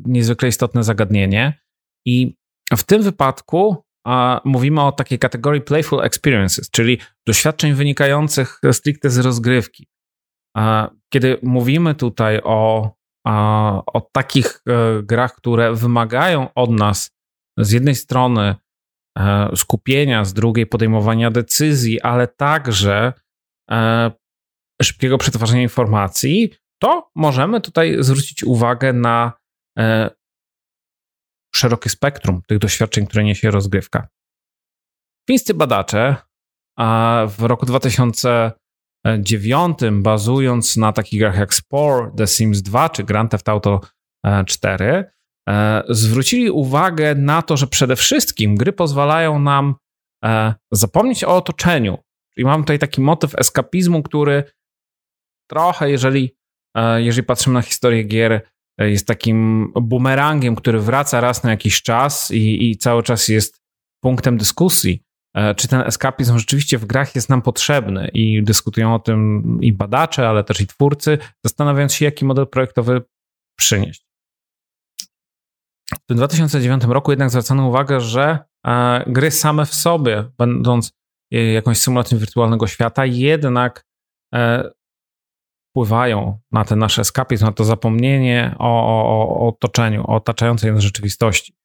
niezwykle 0.05 0.49
istotne 0.49 0.85
zagadnienie. 0.85 1.61
I 2.07 2.37
w 2.77 2.83
tym 2.83 3.03
wypadku 3.03 3.85
mówimy 4.45 4.83
o 4.83 4.93
takiej 4.93 5.19
kategorii 5.19 5.61
playful 5.61 6.01
experiences, 6.01 6.71
czyli 6.71 6.99
doświadczeń 7.27 7.75
wynikających 7.75 8.61
stricte 8.73 9.11
z 9.11 9.19
rozgrywki. 9.19 9.89
Kiedy 11.13 11.39
mówimy 11.43 11.95
tutaj 11.95 12.41
o, 12.45 12.91
o 13.87 14.01
takich 14.13 14.63
e, 14.67 15.03
grach, 15.03 15.35
które 15.35 15.75
wymagają 15.75 16.55
od 16.55 16.71
nas 16.71 17.11
z 17.59 17.71
jednej 17.71 17.95
strony 17.95 18.55
e, 19.19 19.57
skupienia, 19.57 20.25
z 20.25 20.35
drugiej 20.35 20.67
podejmowania 20.67 21.31
decyzji, 21.31 22.01
ale 22.01 22.29
także 22.29 23.13
e, 23.71 24.11
szybkiego 24.83 25.19
przetwarzania 25.19 25.63
informacji, 25.63 26.55
to 26.83 27.11
możemy 27.15 27.61
tutaj 27.61 27.97
zwrócić 28.01 28.45
uwagę 28.45 28.93
na 28.93 29.33
e, 29.79 30.11
szerokie 31.55 31.91
spektrum 31.91 32.43
tych 32.49 32.59
doświadczeń, 32.59 33.07
które 33.07 33.25
niesie 33.25 33.51
rozgrywka. 33.51 34.09
Fińscy 35.29 35.55
badacze 35.55 36.17
w 37.29 37.37
roku 37.39 37.67
2009, 37.67 39.79
bazując 39.93 40.77
na 40.77 40.93
takich 40.93 41.21
grach 41.21 41.39
jak 41.39 41.55
Spore, 41.55 42.11
The 42.17 42.27
Sims 42.27 42.63
2 42.63 42.89
czy 42.89 43.05
Grand 43.05 43.31
Theft 43.31 43.49
Auto 43.49 43.81
4, 44.47 44.85
e, 44.85 44.99
e, 44.99 45.18
zwrócili 45.89 46.51
uwagę 46.51 47.15
na 47.15 47.43
to, 47.43 47.57
że 47.57 47.67
przede 47.67 47.97
wszystkim 47.97 48.57
gry 48.57 48.73
pozwalają 48.73 49.39
nam 49.39 49.75
zapomnieć 50.73 51.25
o 51.25 51.37
otoczeniu. 51.37 51.99
Czyli 52.35 52.45
mam 52.45 52.63
tutaj 52.63 52.79
taki 52.79 53.01
motyw 53.01 53.35
eskapizmu, 53.39 54.03
który 54.03 54.45
trochę, 55.51 55.91
jeżeli 55.91 56.39
jeżeli 56.97 57.27
patrzymy 57.27 57.55
na 57.55 57.63
historię 57.63 58.05
gier, 58.05 58.43
e, 58.81 58.91
jest 58.91 59.07
takim 59.07 59.69
bumerangiem, 59.83 60.57
który 60.57 60.81
wraca 60.81 61.21
raz 61.21 61.45
na 61.45 61.51
jakiś 61.51 61.83
czas 61.83 62.31
i, 62.31 62.71
i 62.71 62.77
cały 62.77 63.03
czas 63.03 63.29
jest 63.29 63.61
punktem 64.01 64.37
dyskusji, 64.37 65.03
e, 65.37 65.55
czy 65.55 65.69
ten 65.69 65.81
eskapizm 65.81 66.39
rzeczywiście 66.39 66.79
w 66.79 66.87
grach 66.87 67.15
jest 67.15 67.29
nam 67.29 67.43
potrzebny 67.43 68.11
i 68.15 68.43
dyskutują 68.43 68.95
o 68.95 68.99
tym 68.99 69.43
i 69.63 69.73
badacze, 69.73 70.29
ale 70.29 70.45
też 70.45 70.61
i 70.61 70.67
twórcy, 70.67 71.19
zastanawiając 71.45 71.95
się, 71.95 72.05
jaki 72.05 72.25
model 72.25 72.47
projektowy 72.47 73.03
przynieść. 73.59 74.08
W 75.95 76.07
tym 76.07 76.17
2009 76.17 76.85
roku 76.85 77.13
jednak 77.13 77.31
zwracano 77.31 77.69
uwagę, 77.69 78.01
że 78.01 78.39
e, 78.67 79.05
gry 79.07 79.31
same 79.31 79.67
w 79.67 79.75
sobie, 79.75 80.25
będąc 80.39 80.93
jakąś 81.31 81.79
symulacją 81.79 82.19
wirtualnego 82.19 82.67
świata, 82.67 83.07
jednak 83.07 83.85
wpływają 85.79 86.39
na 86.53 86.65
ten 86.65 86.79
nasz 86.79 86.99
eskapizm, 86.99 87.45
na 87.45 87.53
to 87.53 87.65
zapomnienie 87.65 88.55
o, 88.59 88.67
o, 88.67 89.29
o 89.29 89.49
otoczeniu, 89.49 90.03
o 90.03 90.15
otaczającej 90.15 90.73
nas 90.73 90.83
rzeczywistości. 90.83 91.57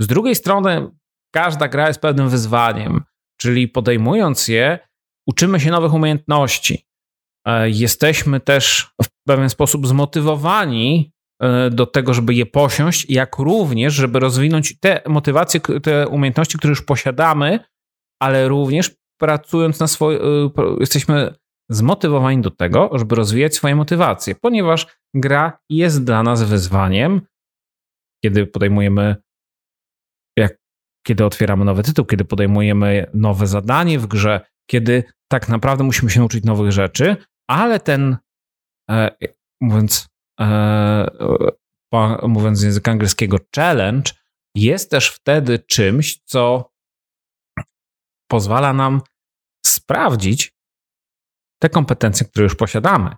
Z 0.00 0.06
drugiej 0.06 0.34
strony, 0.34 0.90
każda 1.34 1.68
gra 1.68 1.88
jest 1.88 2.00
pewnym 2.00 2.28
wyzwaniem, 2.28 3.04
czyli 3.40 3.68
podejmując 3.68 4.48
je, 4.48 4.78
uczymy 5.26 5.60
się 5.60 5.70
nowych 5.70 5.94
umiejętności. 5.94 6.86
E, 7.46 7.70
jesteśmy 7.70 8.40
też 8.40 8.90
w 9.02 9.08
pewien 9.26 9.50
sposób 9.50 9.86
zmotywowani 9.86 11.11
e, 11.11 11.11
do 11.70 11.86
tego, 11.86 12.14
żeby 12.14 12.34
je 12.34 12.46
posiąść, 12.46 13.10
jak 13.10 13.38
również, 13.38 13.94
żeby 13.94 14.20
rozwinąć 14.20 14.78
te 14.80 15.02
motywacje, 15.06 15.60
te 15.60 16.08
umiejętności, 16.08 16.58
które 16.58 16.70
już 16.70 16.82
posiadamy, 16.82 17.58
ale 18.22 18.48
również 18.48 18.90
pracując 19.20 19.80
na 19.80 19.86
swoje, 19.86 20.20
e, 20.20 20.50
jesteśmy 20.80 21.34
zmotywowani 21.70 22.42
do 22.42 22.50
tego, 22.50 22.90
żeby 22.94 23.14
rozwijać 23.14 23.54
swoje 23.54 23.76
motywacje, 23.76 24.34
ponieważ 24.34 24.86
gra 25.14 25.58
jest 25.70 26.04
dla 26.04 26.22
nas 26.22 26.42
wyzwaniem, 26.42 27.20
kiedy 28.24 28.46
podejmujemy, 28.46 29.16
jak, 30.38 30.58
kiedy 31.06 31.24
otwieramy 31.24 31.64
nowy 31.64 31.82
tytuł, 31.82 32.04
kiedy 32.04 32.24
podejmujemy 32.24 33.06
nowe 33.14 33.46
zadanie 33.46 33.98
w 33.98 34.06
grze, 34.06 34.40
kiedy 34.70 35.04
tak 35.30 35.48
naprawdę 35.48 35.84
musimy 35.84 36.10
się 36.10 36.20
nauczyć 36.20 36.44
nowych 36.44 36.72
rzeczy, 36.72 37.16
ale 37.50 37.80
ten, 37.80 38.16
e, 38.90 39.16
mówiąc, 39.60 40.11
e, 40.40 42.28
mówiąc 42.28 42.58
z 42.58 42.62
języka 42.62 42.90
angielskiego, 42.90 43.36
challenge 43.56 44.12
jest 44.56 44.90
też 44.90 45.08
wtedy 45.08 45.58
czymś, 45.58 46.20
co 46.24 46.72
pozwala 48.30 48.72
nam 48.72 49.00
sprawdzić 49.66 50.54
te 51.62 51.68
kompetencje, 51.68 52.26
które 52.26 52.42
już 52.42 52.54
posiadamy. 52.54 53.16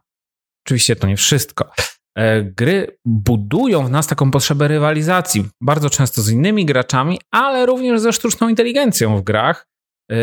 Oczywiście 0.67 0.97
to 0.97 1.07
nie 1.07 1.17
wszystko. 1.17 1.73
E, 2.19 2.43
gry 2.43 2.99
budują 3.05 3.87
w 3.87 3.91
nas 3.91 4.07
taką 4.07 4.31
potrzebę 4.31 4.69
rywalizacji, 4.69 5.49
bardzo 5.61 5.91
często 5.91 6.23
z 6.23 6.31
innymi 6.31 6.67
graczami, 6.67 7.21
ale 7.31 7.67
również 7.67 8.01
ze 8.01 8.13
sztuczną 8.13 8.49
inteligencją 8.49 9.17
w 9.17 9.23
grach, 9.23 9.69
e, 10.11 10.17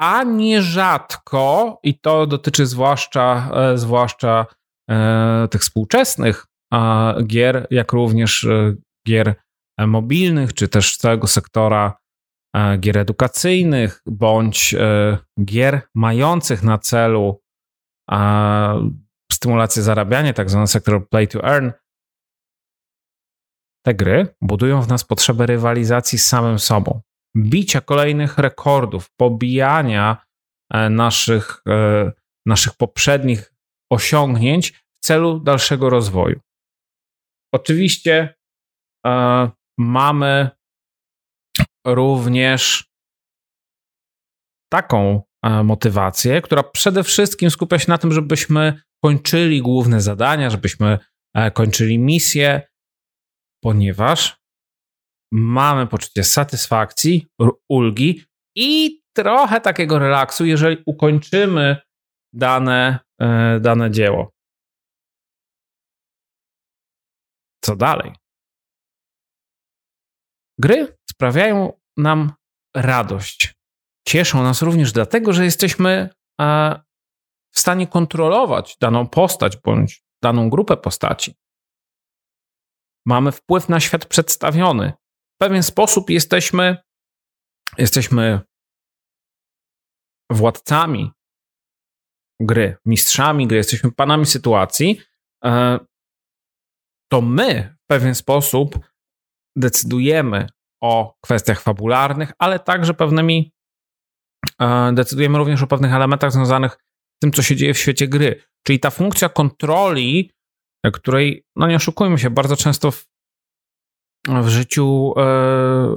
a 0.00 0.24
nierzadko, 0.24 1.78
i 1.82 2.00
to 2.00 2.26
dotyczy 2.26 2.66
zwłaszcza, 2.66 3.50
zwłaszcza 3.74 4.46
tych 5.50 5.60
współczesnych 5.60 6.46
gier, 7.26 7.66
jak 7.70 7.92
również 7.92 8.46
gier 9.06 9.34
mobilnych, 9.78 10.54
czy 10.54 10.68
też 10.68 10.96
całego 10.96 11.26
sektora 11.26 11.98
gier 12.78 12.98
edukacyjnych, 12.98 14.02
bądź 14.06 14.74
gier 15.44 15.80
mających 15.94 16.62
na 16.62 16.78
celu 16.78 17.42
stymulację 19.32 19.82
zarabiania, 19.82 20.32
tak 20.32 20.50
zwany 20.50 20.66
sektor 20.66 21.08
play 21.08 21.28
to 21.28 21.44
earn, 21.44 21.70
te 23.86 23.94
gry 23.94 24.26
budują 24.40 24.82
w 24.82 24.88
nas 24.88 25.04
potrzebę 25.04 25.46
rywalizacji 25.46 26.18
z 26.18 26.26
samym 26.26 26.58
sobą, 26.58 27.00
bicia 27.36 27.80
kolejnych 27.80 28.38
rekordów, 28.38 29.10
pobijania 29.16 30.26
e, 30.72 30.90
naszych, 30.90 31.62
e, 31.68 32.12
naszych 32.46 32.74
poprzednich 32.74 33.52
osiągnięć 33.92 34.72
w 34.72 35.06
celu 35.06 35.40
dalszego 35.40 35.90
rozwoju. 35.90 36.40
Oczywiście 37.54 38.34
e, 39.06 39.50
mamy 39.78 40.50
również 41.86 42.90
taką 44.72 45.22
motywację, 45.64 46.42
która 46.42 46.62
przede 46.62 47.04
wszystkim 47.04 47.50
skupia 47.50 47.78
się 47.78 47.86
na 47.88 47.98
tym, 47.98 48.12
żebyśmy 48.12 48.80
kończyli 49.04 49.62
główne 49.62 50.00
zadania, 50.00 50.50
żebyśmy 50.50 50.98
e, 51.34 51.50
kończyli 51.50 51.98
misje, 51.98 52.62
ponieważ 53.64 54.36
mamy 55.32 55.86
poczucie 55.86 56.24
satysfakcji, 56.24 57.26
ulgi 57.70 58.24
i 58.56 59.00
trochę 59.16 59.60
takiego 59.60 59.98
relaksu, 59.98 60.44
jeżeli 60.44 60.82
ukończymy 60.86 61.76
dane, 62.34 62.98
e, 62.98 63.05
dane 63.60 63.90
dzieło. 63.90 64.30
Co 67.64 67.76
dalej? 67.76 68.12
Gry 70.58 70.96
sprawiają 71.10 71.80
nam 71.96 72.32
radość. 72.76 73.54
Cieszą 74.08 74.42
nas 74.42 74.62
również 74.62 74.92
dlatego, 74.92 75.32
że 75.32 75.44
jesteśmy 75.44 76.10
e, 76.40 76.80
w 77.54 77.60
stanie 77.60 77.86
kontrolować 77.86 78.76
daną 78.80 79.08
postać 79.08 79.56
bądź 79.56 80.04
daną 80.22 80.50
grupę 80.50 80.76
postaci. 80.76 81.34
Mamy 83.06 83.32
wpływ 83.32 83.68
na 83.68 83.80
świat 83.80 84.06
przedstawiony. 84.06 84.92
W 85.34 85.38
pewien 85.38 85.62
sposób 85.62 86.10
jesteśmy, 86.10 86.76
jesteśmy 87.78 88.40
władcami 90.30 91.12
gry, 92.40 92.76
mistrzami 92.84 93.46
gry, 93.46 93.56
jesteśmy 93.56 93.92
panami 93.92 94.26
sytuacji. 94.26 95.00
E, 95.44 95.78
to 97.12 97.20
my 97.20 97.76
w 97.84 97.86
pewien 97.86 98.14
sposób 98.14 98.78
decydujemy 99.56 100.48
o 100.82 101.16
kwestiach 101.20 101.60
fabularnych, 101.60 102.32
ale 102.38 102.58
także 102.58 102.94
pewnymi 102.94 103.52
e, 104.60 104.92
decydujemy 104.94 105.38
również 105.38 105.62
o 105.62 105.66
pewnych 105.66 105.92
elementach 105.92 106.32
związanych 106.32 106.78
tym, 107.22 107.32
co 107.32 107.42
się 107.42 107.56
dzieje 107.56 107.74
w 107.74 107.78
świecie 107.78 108.08
gry. 108.08 108.42
Czyli 108.66 108.80
ta 108.80 108.90
funkcja 108.90 109.28
kontroli, 109.28 110.32
której, 110.92 111.44
no 111.56 111.66
nie 111.66 111.76
oszukujmy 111.76 112.18
się, 112.18 112.30
bardzo 112.30 112.56
często 112.56 112.90
w, 112.90 113.06
w 114.28 114.48
życiu 114.48 115.14
e, 115.16 115.96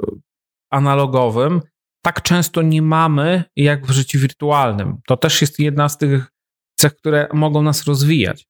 analogowym 0.72 1.62
tak 2.06 2.22
często 2.22 2.62
nie 2.62 2.82
mamy 2.82 3.44
jak 3.56 3.86
w 3.86 3.92
życiu 3.92 4.20
wirtualnym. 4.20 4.98
To 5.08 5.18
też 5.18 5.42
jest 5.42 5.60
jedna 5.60 5.90
z 5.90 5.98
tych 5.98 6.32
cech, 6.80 6.96
które 6.96 7.28
mogą 7.34 7.62
nas 7.62 7.84
rozwijać. 7.84 8.48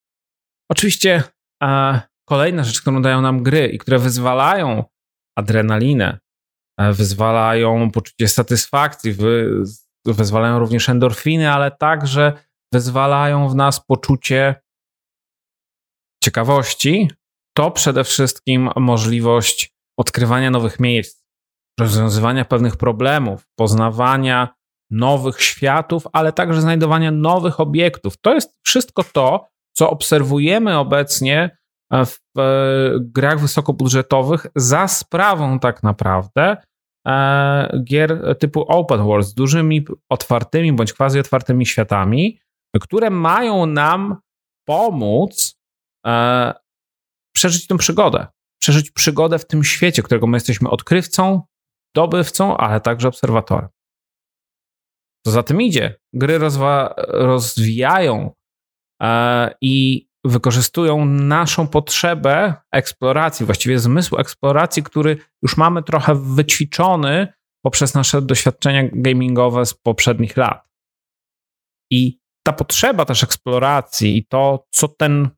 Oczywiście 0.71 1.23
e, 1.63 2.01
kolejna 2.25 2.63
rzecz, 2.63 2.81
którą 2.81 3.01
dają 3.01 3.21
nam 3.21 3.43
gry 3.43 3.67
i 3.67 3.77
które 3.77 3.99
wyzwalają 3.99 4.83
adrenalinę, 5.37 6.19
e, 6.79 6.93
wyzwalają 6.93 7.91
poczucie 7.91 8.27
satysfakcji, 8.27 9.13
wy, 9.13 9.63
wyzwalają 10.05 10.59
również 10.59 10.89
endorfiny, 10.89 11.51
ale 11.51 11.71
także 11.71 12.33
wyzwalają 12.73 13.49
w 13.49 13.55
nas 13.55 13.85
poczucie 13.85 14.55
ciekawości, 16.23 17.11
to 17.57 17.71
przede 17.71 18.03
wszystkim 18.03 18.69
możliwość 18.75 19.73
odkrywania 19.97 20.51
nowych 20.51 20.79
miejsc, 20.79 21.18
rozwiązywania 21.79 22.45
pewnych 22.45 22.77
problemów, 22.77 23.47
poznawania 23.55 24.49
nowych 24.91 25.41
światów, 25.41 26.07
ale 26.13 26.33
także 26.33 26.61
znajdowania 26.61 27.11
nowych 27.11 27.59
obiektów. 27.59 28.17
To 28.21 28.33
jest 28.33 28.59
wszystko 28.65 29.03
to, 29.03 29.47
co 29.73 29.89
obserwujemy 29.89 30.77
obecnie 30.77 31.57
w 31.91 32.17
grach 32.99 33.39
wysokobudżetowych 33.39 34.47
za 34.55 34.87
sprawą 34.87 35.59
tak 35.59 35.83
naprawdę 35.83 36.57
e, 37.07 37.81
gier 37.83 38.37
typu 38.39 38.61
open 38.61 39.03
world 39.03 39.27
z 39.27 39.33
dużymi, 39.33 39.85
otwartymi 40.09 40.73
bądź 40.73 40.93
quasi 40.93 41.19
otwartymi 41.19 41.65
światami, 41.65 42.39
które 42.81 43.09
mają 43.09 43.65
nam 43.65 44.17
pomóc 44.67 45.59
e, 46.07 46.53
przeżyć 47.35 47.67
tę 47.67 47.77
przygodę. 47.77 48.27
Przeżyć 48.61 48.91
przygodę 48.91 49.39
w 49.39 49.47
tym 49.47 49.63
świecie, 49.63 50.03
którego 50.03 50.27
my 50.27 50.35
jesteśmy 50.35 50.69
odkrywcą, 50.69 51.41
dobywcą, 51.95 52.57
ale 52.57 52.81
także 52.81 53.07
obserwatorem. 53.07 53.69
Co 55.25 55.31
za 55.31 55.43
tym 55.43 55.61
idzie? 55.61 55.99
Gry 56.13 56.39
rozwa- 56.39 56.93
rozwijają 57.07 58.31
e, 59.01 59.55
i 59.61 60.07
wykorzystują 60.23 61.05
naszą 61.05 61.67
potrzebę 61.67 62.53
eksploracji, 62.71 63.45
właściwie 63.45 63.79
zmysł 63.79 64.17
eksploracji, 64.17 64.83
który 64.83 65.17
już 65.41 65.57
mamy 65.57 65.83
trochę 65.83 66.15
wyćwiczony 66.15 67.33
poprzez 67.65 67.93
nasze 67.93 68.21
doświadczenia 68.21 68.83
gamingowe 68.93 69.65
z 69.65 69.73
poprzednich 69.73 70.37
lat. 70.37 70.69
I 71.91 72.19
ta 72.45 72.53
potrzeba 72.53 73.05
też 73.05 73.23
eksploracji 73.23 74.17
i 74.17 74.25
to, 74.25 74.67
co 74.71 74.87
ten, 74.87 75.29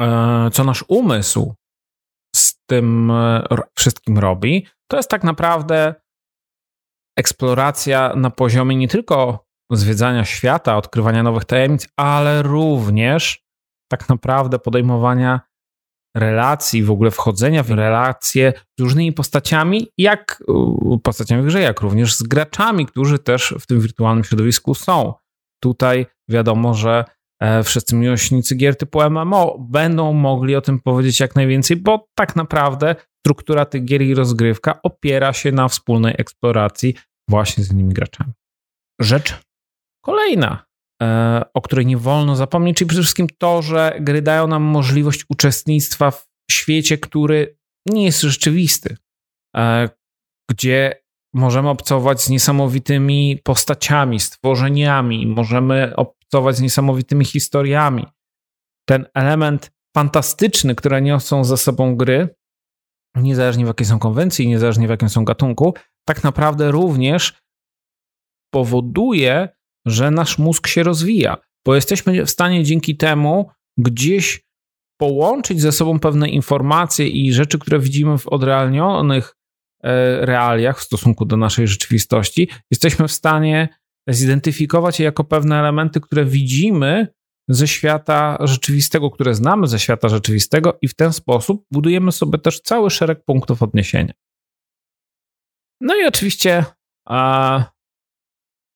e, 0.00 0.50
co 0.52 0.64
nasz 0.64 0.84
umysł 0.88 1.54
z 2.36 2.64
tym 2.66 3.10
e, 3.10 3.44
wszystkim 3.76 4.18
robi, 4.18 4.66
to 4.90 4.96
jest 4.96 5.10
tak 5.10 5.24
naprawdę 5.24 5.94
eksploracja 7.18 8.12
na 8.16 8.30
poziomie 8.30 8.76
nie 8.76 8.88
tylko 8.88 9.46
zwiedzania 9.72 10.24
świata, 10.24 10.76
odkrywania 10.76 11.22
nowych 11.22 11.44
tajemnic, 11.44 11.88
ale 11.96 12.42
również 12.42 13.44
tak 13.92 14.08
naprawdę 14.08 14.58
podejmowania 14.58 15.40
relacji, 16.16 16.82
w 16.82 16.90
ogóle 16.90 17.10
wchodzenia 17.10 17.62
w 17.62 17.70
relacje 17.70 18.52
z 18.78 18.82
różnymi 18.82 19.12
postaciami, 19.12 19.88
jak 19.98 20.42
postaciami 21.02 21.42
w 21.42 21.46
grze, 21.46 21.60
jak 21.60 21.80
również 21.80 22.16
z 22.16 22.22
graczami, 22.22 22.86
którzy 22.86 23.18
też 23.18 23.54
w 23.60 23.66
tym 23.66 23.80
wirtualnym 23.80 24.24
środowisku 24.24 24.74
są. 24.74 25.14
Tutaj 25.62 26.06
wiadomo, 26.28 26.74
że 26.74 27.04
e, 27.40 27.62
wszyscy 27.62 27.96
miłośnicy 27.96 28.54
gier 28.56 28.76
typu 28.76 29.10
MMO 29.10 29.56
będą 29.58 30.12
mogli 30.12 30.56
o 30.56 30.60
tym 30.60 30.80
powiedzieć 30.80 31.20
jak 31.20 31.36
najwięcej, 31.36 31.76
bo 31.76 32.06
tak 32.14 32.36
naprawdę 32.36 32.96
struktura 33.24 33.64
tych 33.64 33.84
gier 33.84 34.02
i 34.02 34.14
rozgrywka 34.14 34.82
opiera 34.82 35.32
się 35.32 35.52
na 35.52 35.68
wspólnej 35.68 36.14
eksploracji 36.18 36.94
właśnie 37.28 37.64
z 37.64 37.72
innymi 37.72 37.94
graczami. 37.94 38.32
Rzecz 39.00 39.40
kolejna, 40.04 40.64
e, 41.02 41.42
o 41.54 41.60
której 41.62 41.86
nie 41.86 41.96
wolno 41.96 42.36
zapomnieć, 42.36 42.76
czyli 42.76 42.88
przede 42.88 43.02
wszystkim 43.02 43.26
to, 43.38 43.62
że 43.62 43.96
gry 44.00 44.22
dają 44.22 44.46
nam 44.46 44.62
możliwość 44.62 45.24
uczestnictwa 45.28 46.10
w 46.10 46.26
świecie, 46.50 46.98
który 46.98 47.56
nie 47.86 48.04
jest 48.04 48.20
rzeczywisty, 48.20 48.96
e, 49.56 49.88
gdzie 50.50 51.02
możemy 51.34 51.68
obcować 51.68 52.22
z 52.22 52.28
niesamowitymi 52.28 53.40
postaciami, 53.44 54.20
stworzeniami, 54.20 55.26
możemy 55.26 55.96
obcować 55.96 56.56
z 56.56 56.60
niesamowitymi 56.60 57.24
historiami. 57.24 58.06
Ten 58.88 59.06
element 59.14 59.70
fantastyczny, 59.96 60.74
które 60.74 61.02
niosą 61.02 61.44
ze 61.44 61.56
sobą 61.56 61.96
gry, 61.96 62.28
niezależnie 63.22 63.64
w 63.64 63.68
jakiej 63.68 63.86
są 63.86 63.98
konwencji, 63.98 64.48
niezależnie 64.48 64.86
w 64.86 64.90
jakim 64.90 65.08
są 65.08 65.24
gatunku, 65.24 65.74
tak 66.08 66.24
naprawdę 66.24 66.70
również 66.70 67.38
powoduje, 68.50 69.48
że 69.86 70.10
nasz 70.10 70.38
mózg 70.38 70.66
się 70.66 70.82
rozwija, 70.82 71.36
bo 71.66 71.74
jesteśmy 71.74 72.26
w 72.26 72.30
stanie 72.30 72.64
dzięki 72.64 72.96
temu 72.96 73.50
gdzieś 73.78 74.44
połączyć 75.00 75.60
ze 75.60 75.72
sobą 75.72 76.00
pewne 76.00 76.28
informacje 76.28 77.08
i 77.08 77.32
rzeczy, 77.32 77.58
które 77.58 77.78
widzimy 77.78 78.18
w 78.18 78.28
odrealnionych 78.28 79.36
e, 79.82 80.26
realiach 80.26 80.78
w 80.78 80.82
stosunku 80.82 81.24
do 81.24 81.36
naszej 81.36 81.68
rzeczywistości, 81.68 82.48
jesteśmy 82.70 83.08
w 83.08 83.12
stanie 83.12 83.68
zidentyfikować 84.08 85.00
je 85.00 85.04
jako 85.04 85.24
pewne 85.24 85.58
elementy, 85.58 86.00
które 86.00 86.24
widzimy 86.24 87.08
ze 87.48 87.68
świata 87.68 88.38
rzeczywistego, 88.40 89.10
które 89.10 89.34
znamy 89.34 89.66
ze 89.66 89.78
świata 89.78 90.08
rzeczywistego, 90.08 90.78
i 90.82 90.88
w 90.88 90.94
ten 90.94 91.12
sposób 91.12 91.66
budujemy 91.70 92.12
sobie 92.12 92.38
też 92.38 92.60
cały 92.60 92.90
szereg 92.90 93.24
punktów 93.24 93.62
odniesienia. 93.62 94.12
No 95.80 95.96
i 95.96 96.06
oczywiście 96.06 96.64
a, 97.08 97.64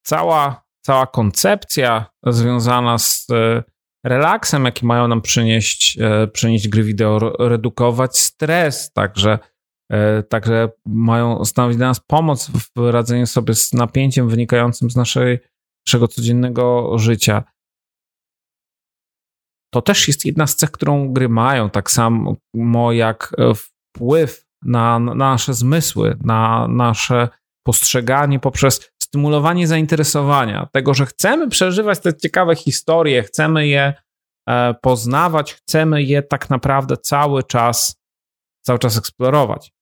cała, 0.02 0.64
cała 0.80 1.06
koncepcja 1.06 2.06
związana 2.26 2.98
z 2.98 3.26
e, 3.30 3.62
relaksem, 4.04 4.64
jaki 4.64 4.86
mają 4.86 5.08
nam 5.08 5.20
przynieść, 5.20 5.98
e, 6.00 6.26
przynieść 6.26 6.68
gry 6.68 6.82
wideo, 6.82 7.18
redukować 7.38 8.18
stres, 8.18 8.92
także, 8.92 9.38
e, 9.92 10.22
także 10.22 10.68
mają 10.86 11.44
stanowić 11.44 11.76
dla 11.76 11.88
nas 11.88 12.00
pomoc 12.00 12.50
w 12.50 12.90
radzeniu 12.90 13.26
sobie 13.26 13.54
z 13.54 13.72
napięciem 13.72 14.28
wynikającym 14.28 14.90
z 14.90 14.96
naszej, 14.96 15.38
naszego 15.86 16.08
codziennego 16.08 16.98
życia. 16.98 17.44
To 19.74 19.82
też 19.82 20.08
jest 20.08 20.24
jedna 20.24 20.46
z 20.46 20.56
cech, 20.56 20.70
którą 20.70 21.12
gry 21.12 21.28
mają, 21.28 21.70
tak 21.70 21.90
samo 21.90 22.36
jak 22.92 23.34
wpływ 23.54 24.44
na, 24.62 24.98
na 24.98 25.14
nasze 25.14 25.54
zmysły, 25.54 26.16
na 26.24 26.68
nasze 26.68 27.28
postrzeganie 27.66 28.40
poprzez 28.40 28.90
stymulowanie 29.02 29.66
zainteresowania, 29.66 30.68
tego, 30.72 30.94
że 30.94 31.06
chcemy 31.06 31.48
przeżywać 31.48 32.00
te 32.00 32.16
ciekawe 32.16 32.56
historie, 32.56 33.22
chcemy 33.22 33.66
je 33.66 33.94
e, 34.48 34.74
poznawać, 34.74 35.54
chcemy 35.54 36.02
je 36.02 36.22
tak 36.22 36.50
naprawdę 36.50 36.96
cały 36.96 37.42
czas, 37.42 37.96
cały 38.66 38.78
czas 38.78 38.98
eksplorować. 38.98 39.72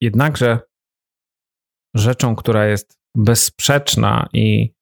Jednakże 0.00 0.60
rzeczą, 1.94 2.36
która 2.36 2.66
jest 2.66 2.98
bezsprzeczna 3.16 4.28
i 4.32 4.77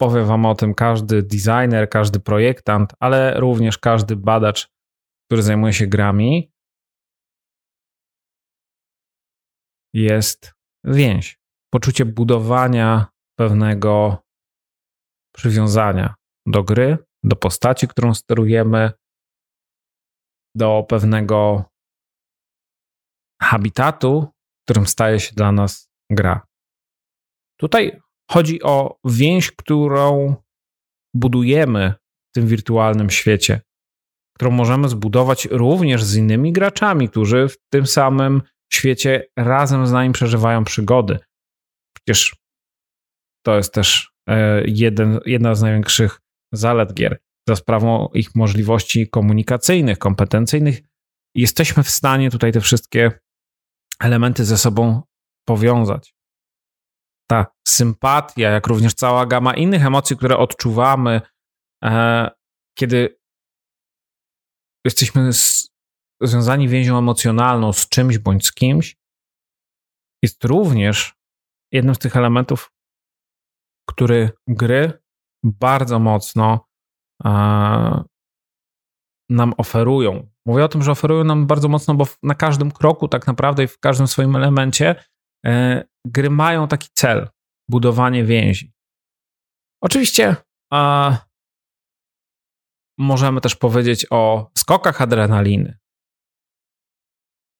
powie 0.00 0.24
Wam 0.24 0.46
o 0.46 0.54
tym 0.54 0.74
każdy 0.74 1.22
designer, 1.22 1.88
każdy 1.90 2.20
projektant, 2.20 2.92
ale 3.00 3.40
również 3.40 3.78
każdy 3.78 4.16
badacz, 4.16 4.68
który 5.26 5.42
zajmuje 5.42 5.72
się 5.72 5.86
grami, 5.86 6.52
jest 9.94 10.52
więź. 10.84 11.38
Poczucie 11.72 12.04
budowania 12.04 13.06
pewnego 13.38 14.22
przywiązania 15.36 16.14
do 16.46 16.64
gry, 16.64 16.98
do 17.22 17.36
postaci, 17.36 17.88
którą 17.88 18.14
sterujemy, 18.14 18.92
do 20.54 20.86
pewnego 20.88 21.64
habitatu, 23.42 24.28
którym 24.64 24.86
staje 24.86 25.20
się 25.20 25.34
dla 25.34 25.52
nas 25.52 25.90
gra. 26.10 26.46
Tutaj 27.60 28.00
chodzi 28.30 28.62
o 28.62 28.98
więź, 29.04 29.50
którą 29.50 30.34
budujemy 31.14 31.94
w 32.30 32.34
tym 32.34 32.46
wirtualnym 32.46 33.10
świecie, 33.10 33.60
którą 34.36 34.50
możemy 34.50 34.88
zbudować 34.88 35.48
również 35.50 36.04
z 36.04 36.16
innymi 36.16 36.52
graczami, 36.52 37.08
którzy 37.08 37.48
w 37.48 37.56
tym 37.72 37.86
samym 37.86 38.42
świecie 38.72 39.26
razem 39.36 39.86
z 39.86 39.92
nami 39.92 40.12
przeżywają 40.12 40.64
przygody. 40.64 41.18
Przecież 41.96 42.36
to 43.46 43.56
jest 43.56 43.74
też 43.74 44.12
e, 44.28 44.62
jeden, 44.66 45.20
jedna 45.26 45.54
z 45.54 45.62
największych 45.62 46.20
zalet 46.52 46.94
gier. 46.94 47.18
Za 47.48 47.56
sprawą 47.56 48.08
ich 48.14 48.34
możliwości 48.34 49.08
komunikacyjnych, 49.08 49.98
kompetencyjnych, 49.98 50.80
jesteśmy 51.34 51.82
w 51.82 51.90
stanie 51.90 52.30
tutaj 52.30 52.52
te 52.52 52.60
wszystkie 52.60 53.20
elementy 54.00 54.44
ze 54.44 54.58
sobą 54.58 55.02
powiązać. 55.44 56.17
Ta 57.30 57.46
sympatia, 57.68 58.50
jak 58.50 58.66
również 58.66 58.94
cała 58.94 59.26
gama 59.26 59.54
innych 59.54 59.86
emocji, 59.86 60.16
które 60.16 60.36
odczuwamy, 60.36 61.20
e, 61.84 62.30
kiedy 62.78 63.18
jesteśmy 64.84 65.30
związani 66.22 66.68
więzią 66.68 66.98
emocjonalną 66.98 67.72
z 67.72 67.88
czymś 67.88 68.18
bądź 68.18 68.46
z 68.46 68.52
kimś, 68.52 68.96
jest 70.22 70.44
również 70.44 71.14
jednym 71.72 71.94
z 71.94 71.98
tych 71.98 72.16
elementów, 72.16 72.72
który 73.88 74.30
gry 74.48 74.92
bardzo 75.44 75.98
mocno 75.98 76.68
e, 77.24 78.04
nam 79.30 79.52
oferują. 79.56 80.30
Mówię 80.46 80.64
o 80.64 80.68
tym, 80.68 80.82
że 80.82 80.92
oferują 80.92 81.24
nam 81.24 81.46
bardzo 81.46 81.68
mocno, 81.68 81.94
bo 81.94 82.06
na 82.22 82.34
każdym 82.34 82.70
kroku, 82.70 83.08
tak 83.08 83.26
naprawdę 83.26 83.64
i 83.64 83.68
w 83.68 83.78
każdym 83.78 84.06
swoim 84.06 84.36
elemencie, 84.36 85.04
gry 86.06 86.30
mają 86.30 86.68
taki 86.68 86.88
cel 86.94 87.28
budowanie 87.70 88.24
więzi. 88.24 88.72
Oczywiście 89.82 90.36
e, 90.74 91.16
możemy 92.98 93.40
też 93.40 93.56
powiedzieć 93.56 94.06
o 94.10 94.50
skokach 94.58 95.02
adrenaliny. 95.02 95.78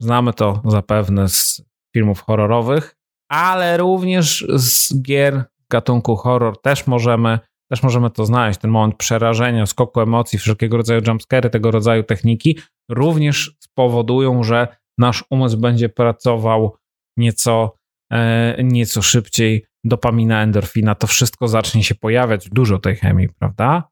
Znamy 0.01 0.33
to 0.33 0.62
zapewne 0.64 1.29
z 1.29 1.62
filmów 1.95 2.21
horrorowych, 2.21 2.97
ale 3.31 3.77
również 3.77 4.47
z 4.55 5.03
gier 5.03 5.45
gatunku 5.71 6.17
horror 6.17 6.61
też 6.61 6.87
możemy, 6.87 7.38
też 7.71 7.83
możemy 7.83 8.11
to 8.11 8.27
znaleźć. 8.27 8.61
Ten 8.61 8.71
moment 8.71 8.97
przerażenia, 8.97 9.67
skoku 9.67 10.01
emocji, 10.01 10.38
wszelkiego 10.38 10.77
rodzaju 10.77 11.01
jumpscary, 11.07 11.51
tego 11.51 11.71
rodzaju 11.71 12.03
techniki 12.03 12.59
również 12.88 13.57
spowodują, 13.61 14.43
że 14.43 14.77
nasz 14.99 15.25
umysł 15.31 15.59
będzie 15.59 15.88
pracował 15.88 16.78
nieco, 17.18 17.76
e, 18.12 18.64
nieco 18.64 19.02
szybciej. 19.02 19.66
Dopamina, 19.85 20.42
endorfina, 20.42 20.94
to 20.94 21.07
wszystko 21.07 21.48
zacznie 21.48 21.85
się 21.85 21.94
pojawiać, 21.94 22.48
dużo 22.48 22.78
tej 22.78 22.96
chemii, 22.96 23.28
prawda? 23.28 23.88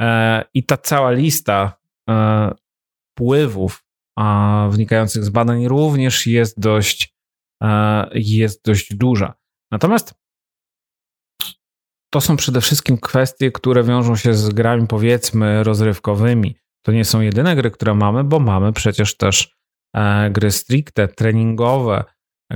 E, 0.00 0.44
I 0.54 0.64
ta 0.64 0.76
cała 0.76 1.10
lista 1.10 1.80
e, 2.10 2.54
wpływów 3.12 3.84
wynikających 4.70 5.24
z 5.24 5.28
badań 5.28 5.68
również 5.68 6.26
jest 6.26 6.60
dość, 6.60 7.14
jest 8.14 8.64
dość 8.64 8.94
duża. 8.94 9.34
Natomiast 9.70 10.14
to 12.10 12.20
są 12.20 12.36
przede 12.36 12.60
wszystkim 12.60 12.98
kwestie, 12.98 13.52
które 13.52 13.84
wiążą 13.84 14.16
się 14.16 14.34
z 14.34 14.48
grami, 14.48 14.86
powiedzmy, 14.86 15.64
rozrywkowymi. 15.64 16.56
To 16.82 16.92
nie 16.92 17.04
są 17.04 17.20
jedyne 17.20 17.56
gry, 17.56 17.70
które 17.70 17.94
mamy, 17.94 18.24
bo 18.24 18.40
mamy 18.40 18.72
przecież 18.72 19.16
też 19.16 19.56
gry 20.30 20.50
stricte, 20.50 21.08
treningowe, 21.08 22.04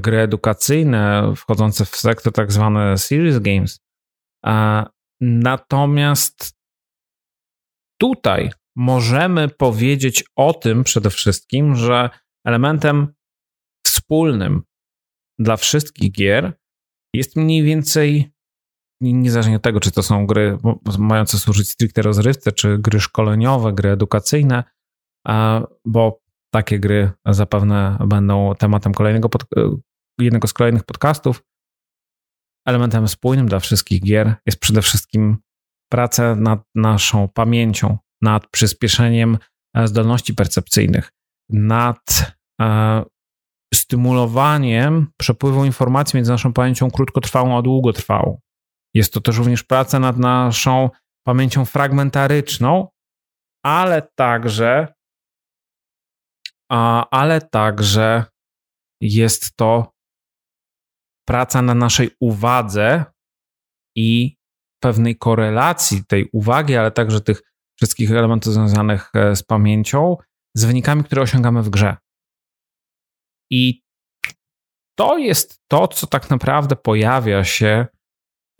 gry 0.02 0.20
edukacyjne, 0.20 1.32
wchodzące 1.36 1.84
w 1.84 1.96
sektor 1.96 2.32
tak 2.32 2.52
zwane 2.52 2.98
series 2.98 3.38
games. 3.38 3.80
Natomiast 5.20 6.56
tutaj 8.00 8.50
możemy 8.76 9.48
powiedzieć 9.48 10.24
o 10.36 10.54
tym 10.54 10.84
przede 10.84 11.10
wszystkim, 11.10 11.76
że 11.76 12.10
elementem 12.46 13.14
wspólnym 13.86 14.62
dla 15.38 15.56
wszystkich 15.56 16.12
gier 16.12 16.52
jest 17.14 17.36
mniej 17.36 17.62
więcej, 17.62 18.32
niezależnie 19.00 19.56
od 19.56 19.62
tego, 19.62 19.80
czy 19.80 19.90
to 19.90 20.02
są 20.02 20.26
gry 20.26 20.58
mające 20.98 21.38
służyć 21.38 21.68
stricte 21.68 22.02
rozrywce, 22.02 22.52
czy 22.52 22.78
gry 22.78 23.00
szkoleniowe, 23.00 23.72
gry 23.72 23.90
edukacyjne, 23.90 24.64
bo 25.84 26.20
takie 26.50 26.78
gry 26.78 27.10
zapewne 27.26 27.98
będą 28.06 28.54
tematem 28.54 28.94
kolejnego 28.94 29.28
pod, 29.28 29.44
jednego 30.20 30.48
z 30.48 30.52
kolejnych 30.52 30.84
podcastów. 30.84 31.42
Elementem 32.66 33.08
spójnym 33.08 33.48
dla 33.48 33.60
wszystkich 33.60 34.02
gier 34.02 34.34
jest 34.46 34.60
przede 34.60 34.82
wszystkim 34.82 35.36
praca 35.92 36.34
nad 36.34 36.60
naszą 36.74 37.28
pamięcią, 37.28 37.98
nad 38.22 38.46
przyspieszeniem 38.46 39.38
e, 39.76 39.88
zdolności 39.88 40.34
percepcyjnych, 40.34 41.12
nad 41.50 42.32
e, 42.60 43.04
stymulowaniem 43.74 45.06
przepływu 45.20 45.64
informacji 45.64 46.16
między 46.16 46.32
naszą 46.32 46.52
pamięcią 46.52 46.90
krótkotrwałą 46.90 47.58
a 47.58 47.62
długotrwałą. 47.62 48.40
Jest 48.94 49.12
to 49.12 49.20
też 49.20 49.36
również 49.36 49.64
praca 49.64 49.98
nad 49.98 50.18
naszą 50.18 50.90
pamięcią 51.26 51.64
fragmentaryczną, 51.64 52.88
ale 53.64 54.02
także 54.02 54.95
ale 57.10 57.40
także 57.40 58.24
jest 59.00 59.56
to 59.56 59.92
praca 61.28 61.62
na 61.62 61.74
naszej 61.74 62.10
uwadze 62.20 63.04
i 63.96 64.36
pewnej 64.82 65.16
korelacji 65.16 66.04
tej 66.04 66.28
uwagi, 66.32 66.76
ale 66.76 66.90
także 66.90 67.20
tych 67.20 67.42
wszystkich 67.76 68.10
elementów 68.10 68.52
związanych 68.52 69.10
e, 69.14 69.36
z 69.36 69.42
pamięcią, 69.42 70.16
z 70.56 70.64
wynikami, 70.64 71.04
które 71.04 71.22
osiągamy 71.22 71.62
w 71.62 71.70
grze. 71.70 71.96
I 73.50 73.82
to 74.98 75.18
jest 75.18 75.60
to, 75.68 75.88
co 75.88 76.06
tak 76.06 76.30
naprawdę 76.30 76.76
pojawia 76.76 77.44
się 77.44 77.86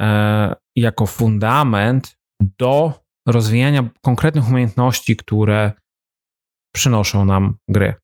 e, 0.01 0.57
jako 0.77 1.07
fundament 1.07 2.19
do 2.41 3.05
rozwijania 3.29 3.89
konkretnych 4.03 4.49
umiejętności, 4.49 5.17
które 5.17 5.73
przynoszą 6.77 7.25
nam 7.25 7.57
gry. 7.69 7.95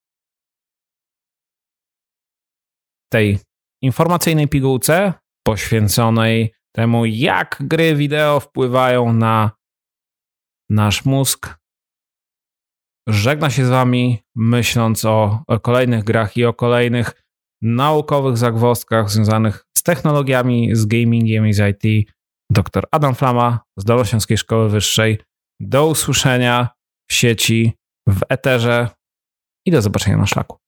Tej 3.12 3.38
informacyjnej 3.82 4.48
pigułce 4.48 5.14
poświęconej 5.46 6.54
temu, 6.76 7.06
jak 7.06 7.56
gry 7.60 7.96
wideo 7.96 8.40
wpływają 8.40 9.12
na 9.12 9.50
nasz 10.70 11.04
mózg. 11.04 11.56
Żegna 13.08 13.50
się 13.50 13.66
z 13.66 13.68
Wami, 13.68 14.22
myśląc 14.36 15.04
o, 15.04 15.42
o 15.46 15.60
kolejnych 15.60 16.04
grach 16.04 16.36
i 16.36 16.44
o 16.44 16.54
kolejnych 16.54 17.22
naukowych 17.62 18.36
zagwozdkach 18.36 19.10
związanych 19.10 19.66
z 19.76 19.82
technologiami, 19.82 20.76
z 20.76 20.86
gamingiem 20.86 21.46
i 21.46 21.52
z 21.52 21.60
IT. 21.72 22.10
Dr 22.50 22.84
Adam 22.90 23.14
Flama 23.14 23.60
z 23.76 23.84
Dolosiąskiej 23.84 24.38
Szkoły 24.38 24.68
Wyższej. 24.68 25.18
Do 25.60 25.86
usłyszenia 25.86 26.68
w 27.10 27.14
sieci, 27.14 27.72
w 28.08 28.20
eterze 28.28 28.88
i 29.66 29.70
do 29.70 29.82
zobaczenia 29.82 30.16
na 30.16 30.26
szlaku. 30.26 30.61